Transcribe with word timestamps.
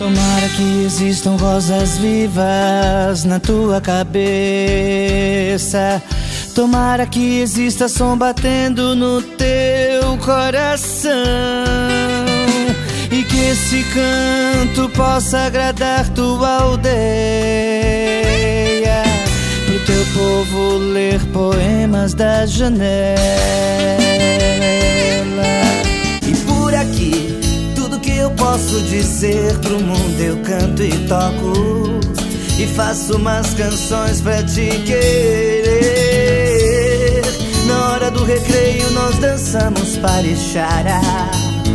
Tomara 0.00 0.48
que 0.56 0.84
existam 0.86 1.36
rosas 1.36 1.98
vivas 1.98 3.22
na 3.24 3.38
tua 3.38 3.82
cabeça. 3.82 4.18
Tomara 6.54 7.04
que 7.04 7.40
exista 7.42 7.86
som 7.86 8.16
batendo 8.16 8.96
no 8.96 9.20
teu 9.20 10.16
coração. 10.24 11.12
E 13.12 13.22
que 13.24 13.50
esse 13.50 13.84
canto 13.92 14.88
possa 14.88 15.40
agradar 15.40 16.08
tua 16.08 16.48
aldeia. 16.48 16.94
Pro 19.66 19.78
teu 19.80 20.06
povo 20.14 20.78
ler 20.78 21.20
poemas 21.26 22.14
da 22.14 22.46
janela. 22.46 22.80
E 26.26 26.34
por 26.46 26.74
aqui 26.74 27.39
posso 28.50 28.80
dizer 28.82 29.56
pro 29.60 29.80
mundo 29.80 30.20
eu 30.20 30.36
canto 30.38 30.82
e 30.82 30.90
toco 31.06 32.00
E 32.58 32.66
faço 32.66 33.14
umas 33.16 33.54
canções 33.54 34.20
pra 34.20 34.42
te 34.42 34.66
querer 34.84 35.62
Na 37.68 37.90
hora 37.90 38.10
do 38.10 38.24
recreio 38.24 38.90
nós 38.90 39.16
dançamos 39.18 39.96
para 39.98 40.22
Ixará 40.22 41.00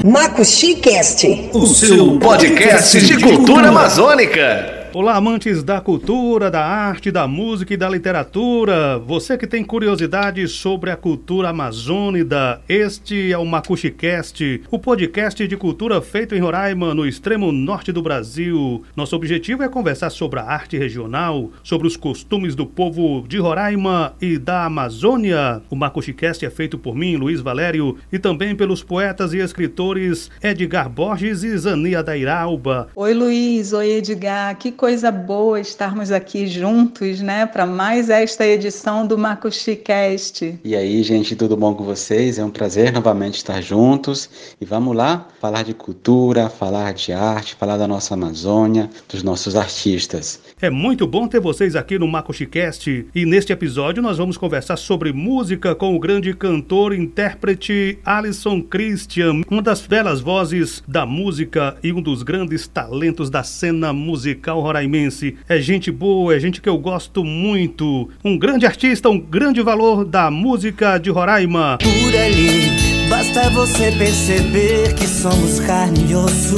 Macuxicast, 0.03 1.49
o 1.53 1.65
seu 1.65 2.19
podcast 2.19 2.99
de 2.99 3.17
cultura 3.17 3.69
amazônica. 3.69 4.84
Olá, 4.97 5.17
amantes 5.17 5.61
da 5.61 5.81
cultura, 5.81 6.49
da 6.49 6.65
arte, 6.65 7.11
da 7.11 7.27
música 7.27 7.73
e 7.73 7.75
da 7.75 7.89
literatura. 7.89 8.97
Você 8.99 9.37
que 9.37 9.45
tem 9.45 9.61
curiosidade 9.61 10.47
sobre 10.47 10.89
a 10.89 10.95
cultura 10.95 11.49
amazônica, 11.49 12.61
este 12.69 13.29
é 13.29 13.37
o 13.37 13.43
MacuxiCast, 13.45 14.61
o 14.71 14.79
podcast 14.79 15.45
de 15.45 15.57
cultura 15.57 16.01
feito 16.01 16.33
em 16.33 16.39
Roraima, 16.39 16.93
no 16.93 17.05
extremo 17.05 17.51
norte 17.51 17.91
do 17.91 18.01
Brasil. 18.01 18.85
Nosso 18.95 19.17
objetivo 19.17 19.63
é 19.63 19.67
conversar 19.67 20.09
sobre 20.11 20.39
a 20.39 20.43
arte 20.43 20.77
regional, 20.77 21.51
sobre 21.61 21.87
os 21.87 21.97
costumes 21.97 22.55
do 22.55 22.65
povo 22.65 23.27
de 23.27 23.37
Roraima 23.37 24.15
e 24.21 24.37
da 24.37 24.63
Amazônia. 24.63 25.61
O 25.69 25.75
MacuxiCast 25.75 26.45
é 26.45 26.49
feito 26.49 26.77
por 26.77 26.95
mim, 26.95 27.17
Luiz 27.17 27.41
Valério, 27.41 27.97
e 28.13 28.17
também 28.17 28.55
pelos 28.55 28.81
poetas 28.81 29.33
e 29.33 29.39
escritores 29.39 30.31
Edgar 30.41 30.89
Borges 30.89 31.43
e 31.43 31.57
Zania 31.57 32.01
Dairalba. 32.01 32.87
Oi, 32.95 33.13
Luiz. 33.13 33.73
Oi, 33.73 33.91
Edgar. 33.91 34.55
Que 34.55 34.71
coisa 34.71 34.84
boa 35.25 35.59
estarmos 35.59 36.11
aqui 36.11 36.45
juntos, 36.45 37.19
né, 37.19 37.47
para 37.47 37.65
mais 37.65 38.07
esta 38.07 38.45
edição 38.45 39.07
do 39.07 39.17
MacuxiCast. 39.17 40.59
E 40.63 40.75
aí, 40.75 41.01
gente, 41.01 41.35
tudo 41.35 41.57
bom 41.57 41.73
com 41.73 41.83
vocês? 41.83 42.37
É 42.37 42.45
um 42.45 42.51
prazer 42.51 42.93
novamente 42.93 43.37
estar 43.37 43.61
juntos 43.61 44.29
e 44.61 44.63
vamos 44.63 44.95
lá 44.95 45.27
falar 45.41 45.63
de 45.63 45.73
cultura, 45.73 46.49
falar 46.49 46.93
de 46.93 47.11
arte, 47.11 47.55
falar 47.55 47.77
da 47.77 47.87
nossa 47.87 48.13
Amazônia, 48.13 48.87
dos 49.09 49.23
nossos 49.23 49.55
artistas. 49.55 50.39
É 50.61 50.69
muito 50.69 51.07
bom 51.07 51.27
ter 51.27 51.39
vocês 51.39 51.75
aqui 51.75 51.97
no 51.97 52.07
MacuxiCast 52.07 53.07
e 53.15 53.25
neste 53.25 53.51
episódio 53.51 54.03
nós 54.03 54.19
vamos 54.19 54.37
conversar 54.37 54.77
sobre 54.77 55.11
música 55.11 55.73
com 55.73 55.95
o 55.95 55.99
grande 55.99 56.31
cantor 56.35 56.93
e 56.93 56.99
intérprete 56.99 57.97
Alisson 58.05 58.61
Christian, 58.61 59.41
uma 59.49 59.63
das 59.63 59.81
belas 59.81 60.21
vozes 60.21 60.83
da 60.87 61.07
música 61.07 61.75
e 61.83 61.91
um 61.91 62.01
dos 62.03 62.21
grandes 62.21 62.67
talentos 62.67 63.31
da 63.31 63.41
cena 63.41 63.91
musical 63.91 64.61
roraimense. 64.75 65.37
É 65.47 65.59
gente 65.59 65.91
boa, 65.91 66.35
é 66.35 66.39
gente 66.39 66.61
que 66.61 66.67
eu 66.67 66.77
gosto 66.77 67.23
muito. 67.23 68.09
Um 68.23 68.37
grande 68.37 68.65
artista, 68.65 69.09
um 69.09 69.19
grande 69.19 69.61
valor 69.61 70.03
da 70.03 70.29
música 70.29 70.97
de 70.97 71.09
Roraima. 71.09 71.77
Por 71.81 72.15
ali, 72.15 73.07
basta 73.09 73.49
você 73.51 73.91
perceber 73.91 74.93
que 74.95 75.07
somos 75.07 75.59
carne 75.61 76.11
e 76.11 76.15
osso. 76.15 76.57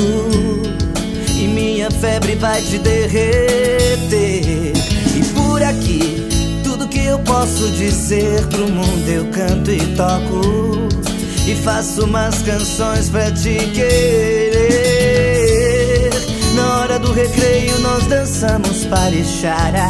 E 1.40 1.48
minha 1.48 1.92
febre 1.92 2.36
vai 2.36 2.62
te 2.62 2.80
derreter. 2.80 4.74
E 5.16 5.34
por 5.34 5.62
aqui, 5.62 6.28
tudo 6.64 6.88
que 6.88 7.06
eu 7.06 7.20
posso 7.20 7.70
dizer 7.72 8.46
pro 8.48 8.68
mundo 8.68 9.08
eu 9.08 9.26
canto 9.28 9.72
e 9.72 9.80
toco. 9.96 10.88
E 11.48 11.56
faço 11.56 12.04
umas 12.04 12.42
canções 12.42 13.10
pra 13.10 13.32
te 13.32 13.58
querer. 13.74 14.57
Hora 16.88 17.00
do 17.00 17.12
recreio 17.12 17.78
nós 17.82 18.08
dançamos 18.08 18.86
para 18.86 19.14
Ixará. 19.14 19.90